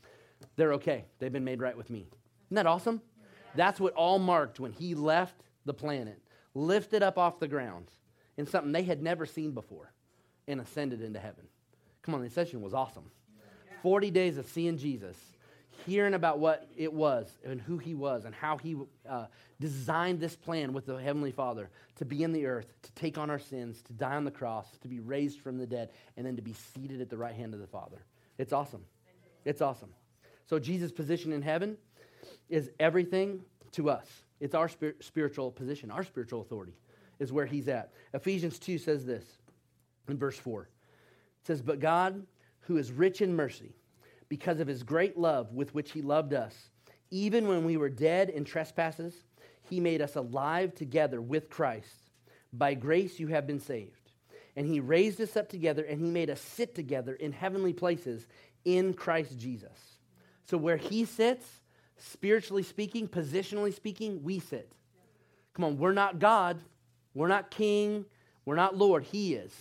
they're 0.57 0.75
okay. 0.75 1.07
They've 1.19 1.33
been 1.33 1.45
made 1.45 1.63
right 1.63 1.77
with 1.77 1.89
me. 1.89 2.07
Isn't 2.49 2.57
that 2.57 2.67
awesome? 2.67 3.01
That's 3.55 3.81
what 3.81 3.95
all 3.95 4.19
marked 4.19 4.61
when 4.61 4.73
he 4.73 4.95
left 4.95 5.43
the 5.65 5.73
planet, 5.73 6.21
lifted 6.55 7.03
up 7.03 7.17
off 7.17 7.41
the 7.41 7.49
ground 7.49 7.87
in 8.37 8.47
something 8.47 8.73
they 8.73 8.83
had 8.83 9.03
never 9.03 9.25
seen 9.25 9.53
before, 9.53 9.91
and 10.47 10.61
ascended 10.61 11.01
into 11.01 11.19
heaven. 11.19 11.47
Come 12.03 12.15
on, 12.15 12.21
the 12.21 12.27
ascension 12.27 12.61
was 12.61 12.75
awesome. 12.75 13.11
40 13.83 14.11
days 14.11 14.37
of 14.37 14.47
seeing 14.47 14.77
Jesus, 14.77 15.17
hearing 15.87 16.15
about 16.15 16.39
what 16.39 16.69
it 16.77 16.93
was 16.93 17.31
and 17.45 17.61
who 17.61 17.79
he 17.79 17.95
was 17.95 18.25
and 18.25 18.35
how 18.35 18.59
he 18.59 18.77
uh, 19.09 19.27
designed 19.61 20.21
this 20.21 20.37
plan 20.37 20.73
with 20.73 20.87
the 20.87 20.97
Heavenly 20.97 21.33
Father 21.33 21.71
to 21.97 22.05
be 22.05 22.23
in 22.23 22.33
the 22.33 22.47
earth, 22.47 22.75
to 22.83 22.93
take 22.93 23.17
on 23.17 23.31
our 23.31 23.39
sins, 23.39 23.83
to 23.83 23.93
die 23.93 24.17
on 24.17 24.25
the 24.25 24.31
cross, 24.31 24.67
to 24.83 24.89
be 24.89 25.01
raised 25.01 25.41
from 25.41 25.59
the 25.59 25.67
dead, 25.67 25.91
and 26.17 26.27
then 26.27 26.37
to 26.37 26.43
be 26.43 26.53
seated 26.53 27.01
at 27.01 27.09
the 27.09 27.17
right 27.17 27.35
hand 27.35 27.55
of 27.55 27.61
the 27.61 27.67
Father. 27.67 28.05
It's 28.39 28.53
awesome. 28.53 28.85
It's 29.45 29.63
awesome. 29.63 29.91
So, 30.47 30.59
Jesus' 30.59 30.93
position 30.93 31.33
in 31.33 31.43
heaven 31.43 31.77
is 32.49 32.71
everything 32.79 33.41
to 33.73 33.91
us. 33.91 34.07
It's 34.41 34.55
our 34.55 34.69
spir- 34.69 34.97
spiritual 35.01 35.51
position, 35.51 35.91
our 35.91 36.05
spiritual 36.05 36.41
authority 36.41 36.75
is 37.19 37.33
where 37.33 37.47
he's 37.47 37.69
at. 37.69 37.93
Ephesians 38.13 38.59
2 38.59 38.79
says 38.79 39.05
this 39.05 39.25
in 40.09 40.19
verse 40.19 40.39
4. 40.39 40.63
It 40.63 41.47
says, 41.47 41.63
But 41.63 41.81
God, 41.81 42.27
who 42.61 42.77
is 42.77 42.93
rich 42.93 43.23
in 43.23 43.35
mercy, 43.35 43.75
because 44.29 44.61
of 44.61 44.69
his 44.69 44.83
great 44.83 45.17
love 45.17 45.53
with 45.53 45.75
which 45.75 45.93
he 45.93 46.03
loved 46.03 46.35
us, 46.35 46.71
even 47.11 47.47
when 47.47 47.65
we 47.65 47.77
were 47.77 47.89
dead 47.89 48.31
in 48.31 48.45
trespasses, 48.45 49.15
he 49.63 49.81
made 49.81 50.03
us 50.03 50.17
alive 50.17 50.75
together 50.75 51.21
with 51.21 51.51
Christ. 51.51 52.11
By 52.53 52.75
grace 52.75 53.19
you 53.19 53.29
have 53.29 53.47
been 53.47 53.61
saved. 53.61 53.93
And 54.57 54.67
he 54.67 54.81
raised 54.81 55.21
us 55.21 55.37
up 55.37 55.49
together 55.49 55.85
and 55.85 56.01
he 56.01 56.11
made 56.11 56.31
us 56.31 56.41
sit 56.41 56.75
together 56.75 57.15
in 57.15 57.33
heavenly 57.33 57.73
places 57.73 58.27
in 58.65 58.95
Christ 58.95 59.39
Jesus. 59.39 59.99
So 60.45 60.57
where 60.57 60.77
he 60.77 61.05
sits, 61.05 61.47
spiritually 61.97 62.63
speaking, 62.63 63.09
positionally 63.09 63.75
speaking, 63.75 64.23
we 64.23 64.39
sit. 64.39 64.73
Come 65.55 65.65
on, 65.65 65.79
we're 65.79 65.93
not 65.93 66.19
God, 66.19 66.61
we're 67.15 67.29
not 67.29 67.51
king, 67.51 68.05
we're 68.45 68.57
not 68.57 68.77
Lord, 68.77 69.05
he 69.05 69.35
is. 69.35 69.53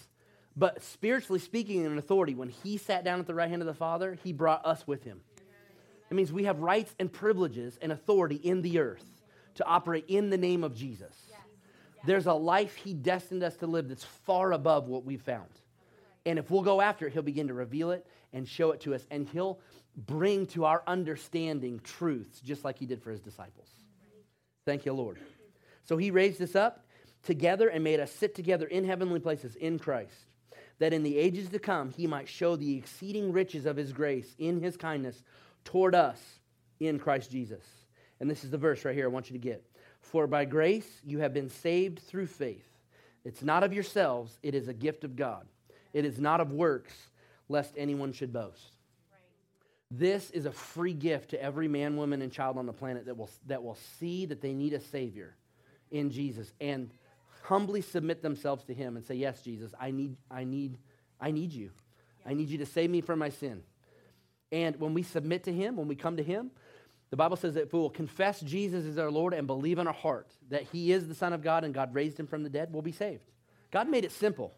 But 0.56 0.82
spiritually 0.84 1.40
speaking, 1.40 1.84
in 1.84 1.98
authority, 1.98 2.34
when 2.34 2.50
he 2.50 2.78
sat 2.78 3.04
down 3.04 3.20
at 3.20 3.28
the 3.28 3.34
right 3.34 3.50
hand 3.50 3.62
of 3.62 3.68
the 3.68 3.74
Father, 3.74 4.18
he 4.24 4.32
brought 4.32 4.66
us 4.66 4.88
with 4.88 5.04
him. 5.04 5.22
It 6.10 6.14
means 6.14 6.32
we 6.32 6.46
have 6.46 6.60
rights 6.60 6.94
and 7.00 7.12
privileges 7.12 7.78
and 7.82 7.92
authority 7.92 8.36
in 8.36 8.62
the 8.62 8.80
earth 8.80 9.06
to 9.56 9.66
operate 9.66 10.06
in 10.08 10.30
the 10.30 10.38
name 10.38 10.64
of 10.64 10.76
Jesus. 10.76 11.14
There's 12.06 12.28
a 12.28 12.34
life 12.34 12.76
he 12.76 12.94
destined 12.94 13.44
us 13.44 13.56
to 13.58 13.68
live 13.68 13.90
that's 13.90 14.04
far 14.04 14.52
above 14.52 14.88
what 14.88 15.04
we've 15.04 15.22
found. 15.22 15.50
And 16.26 16.40
if 16.40 16.50
we'll 16.50 16.62
go 16.62 16.80
after 16.80 17.08
it, 17.08 17.14
he'll 17.14 17.24
begin 17.24 17.48
to 17.48 17.54
reveal 17.54 17.92
it 17.92 18.06
and 18.32 18.48
show 18.48 18.72
it 18.72 18.82
to 18.82 18.94
us. 18.94 19.06
And 19.10 19.28
he'll 19.28 19.60
bring 19.98 20.46
to 20.48 20.66
our 20.66 20.84
understanding 20.86 21.80
truths, 21.84 22.40
just 22.42 22.64
like 22.64 22.78
he 22.78 22.86
did 22.86 23.02
for 23.02 23.12
his 23.12 23.22
disciples. 23.22 23.68
Thank 24.66 24.86
you, 24.86 24.94
Lord. 24.94 25.18
So 25.84 25.98
he 25.98 26.12
raised 26.12 26.42
us 26.42 26.56
up 26.56 26.86
together 27.24 27.68
and 27.68 27.84
made 27.84 28.00
us 28.00 28.12
sit 28.12 28.36
together 28.36 28.68
in 28.68 28.86
heavenly 28.86 29.20
places 29.20 29.56
in 29.56 29.80
Christ, 29.80 30.14
that 30.80 30.94
in 30.94 31.04
the 31.04 31.18
ages 31.18 31.50
to 31.50 31.60
come 31.60 31.92
he 31.92 32.08
might 32.08 32.28
show 32.28 32.56
the 32.56 32.78
exceeding 32.78 33.32
riches 33.32 33.66
of 33.66 33.78
his 33.78 33.94
grace 33.94 34.36
in 34.38 34.62
his 34.62 34.78
kindness 34.78 35.24
toward 35.64 35.96
us 35.96 36.20
in 36.80 37.00
Christ 37.00 37.32
Jesus. 37.32 37.64
And 38.20 38.30
this 38.30 38.44
is 38.44 38.52
the 38.52 38.58
verse 38.58 38.86
right 38.86 38.96
here 38.96 39.06
I 39.06 39.10
want 39.10 39.30
you 39.30 39.34
to 39.34 39.44
get. 39.44 39.64
For 40.02 40.28
by 40.28 40.46
grace 40.46 41.02
you 41.04 41.20
have 41.20 41.34
been 41.34 41.50
saved 41.50 42.00
through 42.00 42.28
faith. 42.28 42.68
It's 43.24 43.42
not 43.42 43.64
of 43.64 43.74
yourselves, 43.74 44.38
it 44.44 44.54
is 44.54 44.68
a 44.68 44.74
gift 44.74 45.04
of 45.04 45.16
God. 45.16 45.48
It 45.94 46.06
is 46.06 46.20
not 46.20 46.42
of 46.42 46.52
works, 46.52 46.94
lest 47.50 47.74
anyone 47.78 48.14
should 48.14 48.32
boast. 48.32 48.76
This 49.90 50.30
is 50.32 50.46
a 50.46 50.52
free 50.52 50.94
gift 50.94 51.30
to 51.30 51.42
every 51.42 51.68
man, 51.68 51.96
woman, 51.96 52.22
and 52.22 52.32
child 52.32 52.58
on 52.58 52.66
the 52.66 52.74
planet 52.74 53.06
that 53.06 53.18
will, 53.18 53.30
that 53.48 53.64
will 53.64 53.78
see 54.00 54.26
that 54.26 54.42
they 54.42 54.54
need 54.54 54.74
a 54.74 54.80
Savior 54.80 55.36
in 55.92 56.12
Jesus 56.12 56.52
and 56.60 56.90
humbly 57.48 57.82
submit 57.82 58.22
themselves 58.22 58.64
to 58.66 58.74
Him 58.74 58.96
and 58.98 59.06
say, 59.06 59.16
Yes, 59.16 59.42
Jesus, 59.42 59.74
I 59.80 59.92
need, 59.92 60.18
I 60.30 60.44
need, 60.44 60.78
I 61.20 61.32
need 61.32 61.54
you. 61.54 61.72
I 62.26 62.34
need 62.34 62.50
you 62.50 62.58
to 62.60 62.66
save 62.66 62.90
me 62.90 63.02
from 63.02 63.20
my 63.20 63.30
sin. 63.30 63.62
And 64.52 64.80
when 64.80 64.94
we 64.94 65.04
submit 65.04 65.44
to 65.44 65.54
Him, 65.54 65.76
when 65.76 65.88
we 65.88 65.96
come 65.96 66.18
to 66.18 66.24
Him, 66.24 66.52
the 67.12 67.18
Bible 67.18 67.38
says 67.38 67.54
that 67.54 67.64
if 67.64 67.74
we 67.74 67.80
will 67.80 67.90
confess 67.90 68.42
Jesus 68.42 68.86
as 68.86 68.98
our 68.98 69.12
Lord 69.12 69.34
and 69.34 69.46
believe 69.48 69.80
in 69.80 69.88
our 69.88 69.94
heart 69.94 70.28
that 70.50 70.64
He 70.64 70.92
is 70.92 71.08
the 71.08 71.16
Son 71.16 71.34
of 71.34 71.44
God 71.44 71.64
and 71.64 71.74
God 71.74 71.94
raised 71.94 72.20
Him 72.20 72.28
from 72.28 72.44
the 72.44 72.50
dead, 72.50 72.70
we'll 72.72 72.82
be 72.82 72.92
saved. 72.92 73.24
God 73.72 73.88
made 73.90 74.06
it 74.06 74.12
simple. 74.12 74.54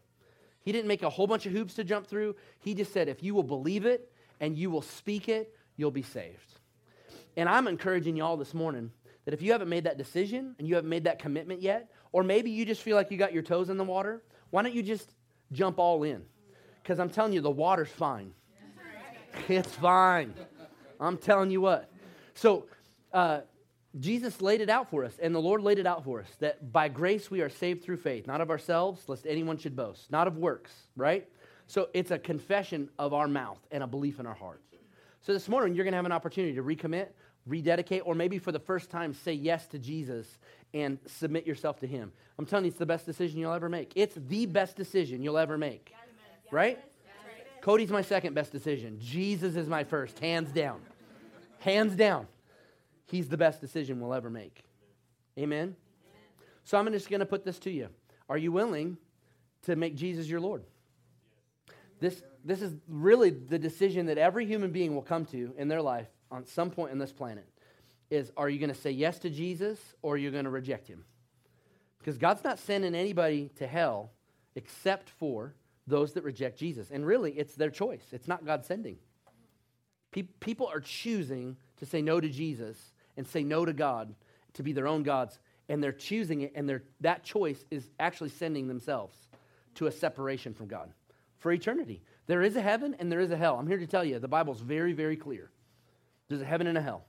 He 0.64 0.72
didn't 0.72 0.88
make 0.88 1.04
a 1.04 1.10
whole 1.10 1.28
bunch 1.28 1.46
of 1.46 1.54
hoops 1.54 1.76
to 1.76 1.84
jump 1.84 2.08
through. 2.08 2.36
He 2.60 2.74
just 2.74 2.94
said, 2.94 3.08
if 3.08 3.24
you 3.24 3.34
will 3.34 3.44
believe 3.44 3.86
it 3.86 4.12
and 4.40 4.58
you 4.58 4.70
will 4.70 4.82
speak 4.82 5.30
it, 5.30 5.56
you'll 5.76 5.92
be 5.92 6.04
saved. 6.04 6.54
And 7.38 7.48
I'm 7.48 7.68
encouraging 7.68 8.18
you 8.18 8.24
all 8.24 8.38
this 8.38 8.54
morning 8.54 8.92
that 9.28 9.34
if 9.34 9.42
you 9.42 9.52
haven't 9.52 9.68
made 9.68 9.84
that 9.84 9.98
decision 9.98 10.56
and 10.58 10.66
you 10.66 10.76
haven't 10.76 10.90
made 10.90 11.04
that 11.04 11.20
commitment 11.20 11.62
yet, 11.62 11.92
or 12.14 12.24
maybe 12.24 12.50
you 12.50 12.66
just 12.66 12.82
feel 12.82 12.96
like 12.96 13.12
you 13.12 13.18
got 13.18 13.34
your 13.34 13.44
toes 13.44 13.70
in 13.70 13.76
the 13.76 13.84
water, 13.84 14.24
why 14.52 14.64
don't 14.64 14.74
you 14.74 14.82
just 14.82 15.16
jump 15.52 15.80
all 15.80 16.04
in? 16.04 16.24
Because 16.82 16.98
I'm 16.98 17.10
telling 17.10 17.34
you, 17.34 17.42
the 17.42 17.52
water's 17.52 17.90
fine. 17.90 18.32
It's 19.50 19.76
fine. 19.76 20.34
I'm 20.98 21.18
telling 21.18 21.52
you 21.52 21.60
what. 21.60 21.92
So, 22.36 22.68
uh, 23.12 23.42
Jesus 24.00 24.42
laid 24.42 24.62
it 24.62 24.70
out 24.70 24.90
for 24.90 25.04
us, 25.04 25.20
and 25.22 25.36
the 25.36 25.42
Lord 25.42 25.62
laid 25.62 25.78
it 25.78 25.86
out 25.86 26.06
for 26.06 26.22
us 26.22 26.30
that 26.40 26.72
by 26.72 26.88
grace 26.88 27.30
we 27.30 27.42
are 27.42 27.50
saved 27.50 27.84
through 27.84 27.98
faith, 27.98 28.28
not 28.28 28.40
of 28.40 28.50
ourselves, 28.50 29.10
lest 29.10 29.28
anyone 29.28 29.58
should 29.58 29.76
boast, 29.76 30.10
not 30.10 30.28
of 30.28 30.38
works, 30.38 30.72
right? 30.96 31.28
So 31.66 31.90
it's 31.94 32.12
a 32.12 32.18
confession 32.18 32.90
of 32.98 33.14
our 33.14 33.28
mouth 33.28 33.60
and 33.72 33.84
a 33.84 33.88
belief 33.88 34.22
in 34.22 34.26
our 34.26 34.34
hearts. 34.34 34.64
So 35.20 35.34
this 35.34 35.50
morning, 35.50 35.76
you're 35.76 35.84
going 35.84 35.92
to 35.92 35.98
have 35.98 36.06
an 36.06 36.14
opportunity 36.14 36.56
to 36.56 36.64
recommit, 36.64 37.08
rededicate, 37.48 38.04
or 38.06 38.16
maybe 38.16 38.40
for 38.40 38.52
the 38.52 38.60
first 38.60 38.90
time, 38.90 39.14
say 39.14 39.34
yes 39.34 39.68
to 39.68 39.80
Jesus 39.80 40.40
and 40.74 41.00
submit 41.06 41.48
yourself 41.48 41.80
to 41.80 41.88
Him. 41.88 42.12
I'm 42.38 42.46
telling 42.46 42.66
you, 42.66 42.70
it's 42.70 42.80
the 42.80 42.86
best 42.86 43.06
decision 43.06 43.40
you'll 43.40 43.54
ever 43.54 43.70
make. 43.70 43.94
It's 43.96 44.16
the 44.16 44.46
best 44.46 44.76
decision 44.76 45.24
you'll 45.24 45.38
ever 45.38 45.58
make. 45.58 45.94
Right? 46.52 46.80
Cody's 47.62 47.90
my 47.90 48.02
second 48.02 48.34
best 48.34 48.52
decision. 48.52 49.00
Jesus 49.00 49.56
is 49.56 49.68
my 49.68 49.84
first, 49.84 50.20
hands 50.20 50.52
down. 50.52 50.82
Hands 51.60 51.94
down. 51.96 52.28
He's 53.08 53.28
the 53.30 53.38
best 53.38 53.62
decision 53.62 54.00
we'll 54.00 54.14
ever 54.14 54.30
make. 54.30 54.64
Amen? 55.38 55.76
So 56.64 56.78
I'm 56.78 56.92
just 56.92 57.10
going 57.10 57.22
to 57.22 57.26
put 57.26 57.46
this 57.46 57.60
to 57.60 57.72
you. 57.72 57.88
Are 58.30 58.38
you 58.38 58.52
willing 58.52 58.98
to 59.64 59.76
make 59.76 59.96
Jesus 59.96 60.28
your 60.28 60.42
Lord? 60.42 60.64
This, 62.00 62.22
this 62.44 62.62
is 62.62 62.74
really 62.88 63.30
the 63.30 63.58
decision 63.58 64.08
that 64.08 64.18
every 64.18 64.46
human 64.46 64.72
being 64.72 64.94
will 64.94 65.02
come 65.02 65.26
to 65.28 65.54
in 65.58 65.68
their 65.68 65.82
life 65.82 66.08
on 66.32 66.46
some 66.46 66.70
point 66.70 66.92
in 66.92 66.98
this 66.98 67.12
planet 67.12 67.48
is 68.10 68.32
are 68.38 68.50
you 68.50 68.60
going 68.60 68.74
to 68.74 68.80
say 68.80 68.92
yes 68.92 69.20
to 69.20 69.30
Jesus 69.30 69.80
or 70.02 70.16
are 70.16 70.18
you 70.18 70.32
going 70.32 70.46
to 70.46 70.50
reject 70.50 70.88
him? 70.88 71.04
Because 72.00 72.18
God's 72.18 72.44
not 72.44 72.60
sending 72.60 72.96
anybody 72.96 73.50
to 73.58 73.68
hell 73.68 74.12
except 74.56 75.10
for 75.10 75.54
those 75.88 76.14
that 76.14 76.24
reject 76.24 76.58
Jesus. 76.58 76.92
And 76.92 77.06
really, 77.06 77.32
it's 77.32 77.56
their 77.56 77.70
choice. 77.70 78.04
It's 78.12 78.28
not 78.28 78.46
God 78.46 78.66
sending. 78.66 78.98
Pe- 80.12 80.24
people 80.40 80.68
are 80.68 80.80
choosing 80.80 81.58
to 81.78 81.86
say 81.86 82.02
no 82.02 82.20
to 82.20 82.30
Jesus 82.30 82.78
and 83.16 83.28
say 83.28 83.44
no 83.44 83.66
to 83.66 83.74
God, 83.74 84.14
to 84.54 84.64
be 84.64 84.74
their 84.74 84.88
own 84.88 85.04
gods, 85.04 85.40
and 85.70 85.84
they're 85.84 85.92
choosing 85.92 86.42
it, 86.42 86.54
and 86.56 86.82
that 87.02 87.24
choice 87.24 87.66
is 87.72 87.90
actually 88.00 88.30
sending 88.30 88.68
themselves 88.68 89.18
to 89.76 89.88
a 89.88 89.92
separation 89.92 90.54
from 90.54 90.68
God 90.68 90.92
for 91.38 91.52
eternity. 91.52 92.02
There 92.26 92.42
is 92.42 92.56
a 92.56 92.62
heaven 92.62 92.96
and 93.00 93.12
there 93.12 93.20
is 93.20 93.32
a 93.32 93.38
hell. 93.38 93.58
I'm 93.58 93.68
here 93.68 93.78
to 93.78 93.88
tell 93.88 94.04
you, 94.04 94.20
the 94.20 94.28
Bible's 94.28 94.60
very, 94.60 94.94
very 94.94 95.16
clear. 95.16 95.50
There's 96.30 96.42
a 96.42 96.46
heaven 96.46 96.68
and 96.68 96.78
a 96.78 96.82
hell. 96.82 97.06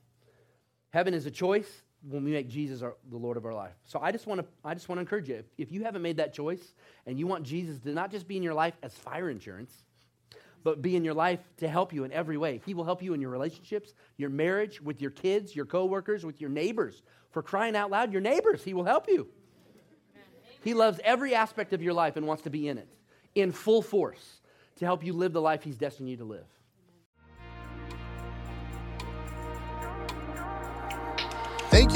Heaven 0.91 1.15
is 1.15 1.27
a 1.27 1.31
choice 1.31 1.83
when 2.09 2.25
we 2.25 2.31
make 2.31 2.49
Jesus 2.49 2.83
our, 2.83 2.95
the 3.11 3.17
Lord 3.17 3.37
of 3.37 3.45
our 3.45 3.55
life. 3.55 3.75
So 3.85 3.99
I 4.01 4.13
just 4.13 4.27
want 4.27 4.41
to 4.41 4.47
I 4.65 4.75
just 4.75 4.89
want 4.89 4.99
to 4.99 5.01
encourage 5.01 5.29
you. 5.29 5.37
If, 5.37 5.47
if 5.59 5.73
you 5.73 5.85
haven't 5.85 6.03
made 6.03 6.19
that 6.19 6.33
choice 6.33 6.75
and 7.07 7.19
you 7.19 7.27
want 7.27 7.45
Jesus 7.45 7.81
to 7.81 7.91
not 7.91 8.11
just 8.11 8.29
be 8.29 8.37
in 8.37 8.43
your 8.43 8.55
life 8.55 8.75
as 8.83 8.95
fire 8.95 9.29
insurance, 9.29 9.73
but 10.63 10.83
be 10.83 10.97
in 10.97 11.05
your 11.05 11.15
life 11.15 11.41
to 11.59 11.69
help 11.69 11.93
you 11.93 12.05
in 12.05 12.13
every 12.13 12.37
way. 12.37 12.61
He 12.65 12.75
will 12.75 12.85
help 12.85 13.03
you 13.03 13.15
in 13.15 13.21
your 13.21 13.31
relationships, 13.31 13.95
your 14.17 14.31
marriage, 14.31 14.81
with 14.81 15.01
your 15.01 15.11
kids, 15.11 15.55
your 15.55 15.67
coworkers, 15.67 16.25
with 16.25 16.41
your 16.41 16.51
neighbors. 16.51 17.03
For 17.31 17.43
crying 17.43 17.77
out 17.77 17.91
loud, 17.91 18.13
your 18.13 18.23
neighbors, 18.23 18.65
he 18.65 18.75
will 18.75 18.85
help 18.85 19.09
you. 19.09 19.29
He 20.65 20.75
loves 20.75 21.01
every 21.05 21.35
aspect 21.35 21.73
of 21.73 21.83
your 21.83 21.93
life 21.93 22.17
and 22.17 22.27
wants 22.27 22.43
to 22.45 22.51
be 22.51 22.69
in 22.69 22.79
it 22.79 22.89
in 23.35 23.53
full 23.53 23.83
force 23.83 24.41
to 24.77 24.85
help 24.85 25.05
you 25.05 25.13
live 25.13 25.33
the 25.33 25.41
life 25.41 25.63
he's 25.63 25.77
destined 25.77 26.09
you 26.09 26.17
to 26.17 26.25
live. 26.25 26.47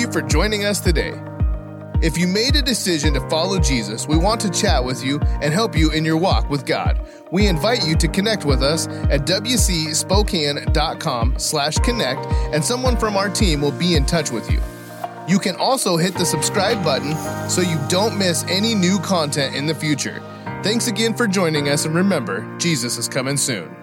You 0.03 0.13
for 0.13 0.21
joining 0.21 0.65
us 0.65 0.81
today. 0.81 1.13
If 2.03 2.19
you 2.19 2.27
made 2.27 2.57
a 2.57 2.63
decision 2.63 3.15
to 3.15 3.21
follow 3.31 3.61
Jesus, 3.61 4.09
we 4.09 4.17
want 4.17 4.41
to 4.41 4.51
chat 4.51 4.85
with 4.85 5.05
you 5.05 5.21
and 5.41 5.55
help 5.55 5.77
you 5.77 5.93
in 5.93 6.05
your 6.05 6.17
walk 6.17 6.51
with 6.51 6.67
God. 6.67 7.07
We 7.31 7.47
invite 7.47 7.87
you 7.87 7.95
to 7.95 8.09
connect 8.09 8.45
with 8.45 8.65
us 8.65 8.89
at 8.89 9.21
wcspokane.com 9.21 11.39
slash 11.39 11.77
connect, 11.77 12.27
and 12.53 12.65
someone 12.65 12.97
from 12.97 13.17
our 13.17 13.29
team 13.29 13.61
will 13.61 13.71
be 13.71 13.95
in 13.95 14.05
touch 14.05 14.33
with 14.33 14.51
you. 14.51 14.61
You 15.29 15.39
can 15.39 15.55
also 15.55 15.97
hit 15.97 16.15
the 16.15 16.27
subscribe 16.27 16.83
button 16.83 17.15
so 17.49 17.61
you 17.61 17.79
don't 17.89 18.19
miss 18.19 18.45
any 18.49 18.75
new 18.75 18.99
content 18.99 19.55
in 19.55 19.67
the 19.67 19.75
future. 19.75 20.21
Thanks 20.65 20.89
again 20.89 21.15
for 21.15 21.29
joining 21.29 21.69
us, 21.69 21.85
and 21.85 21.95
remember, 21.95 22.45
Jesus 22.59 22.99
is 22.99 23.09
coming 23.09 23.37
soon. 23.37 23.82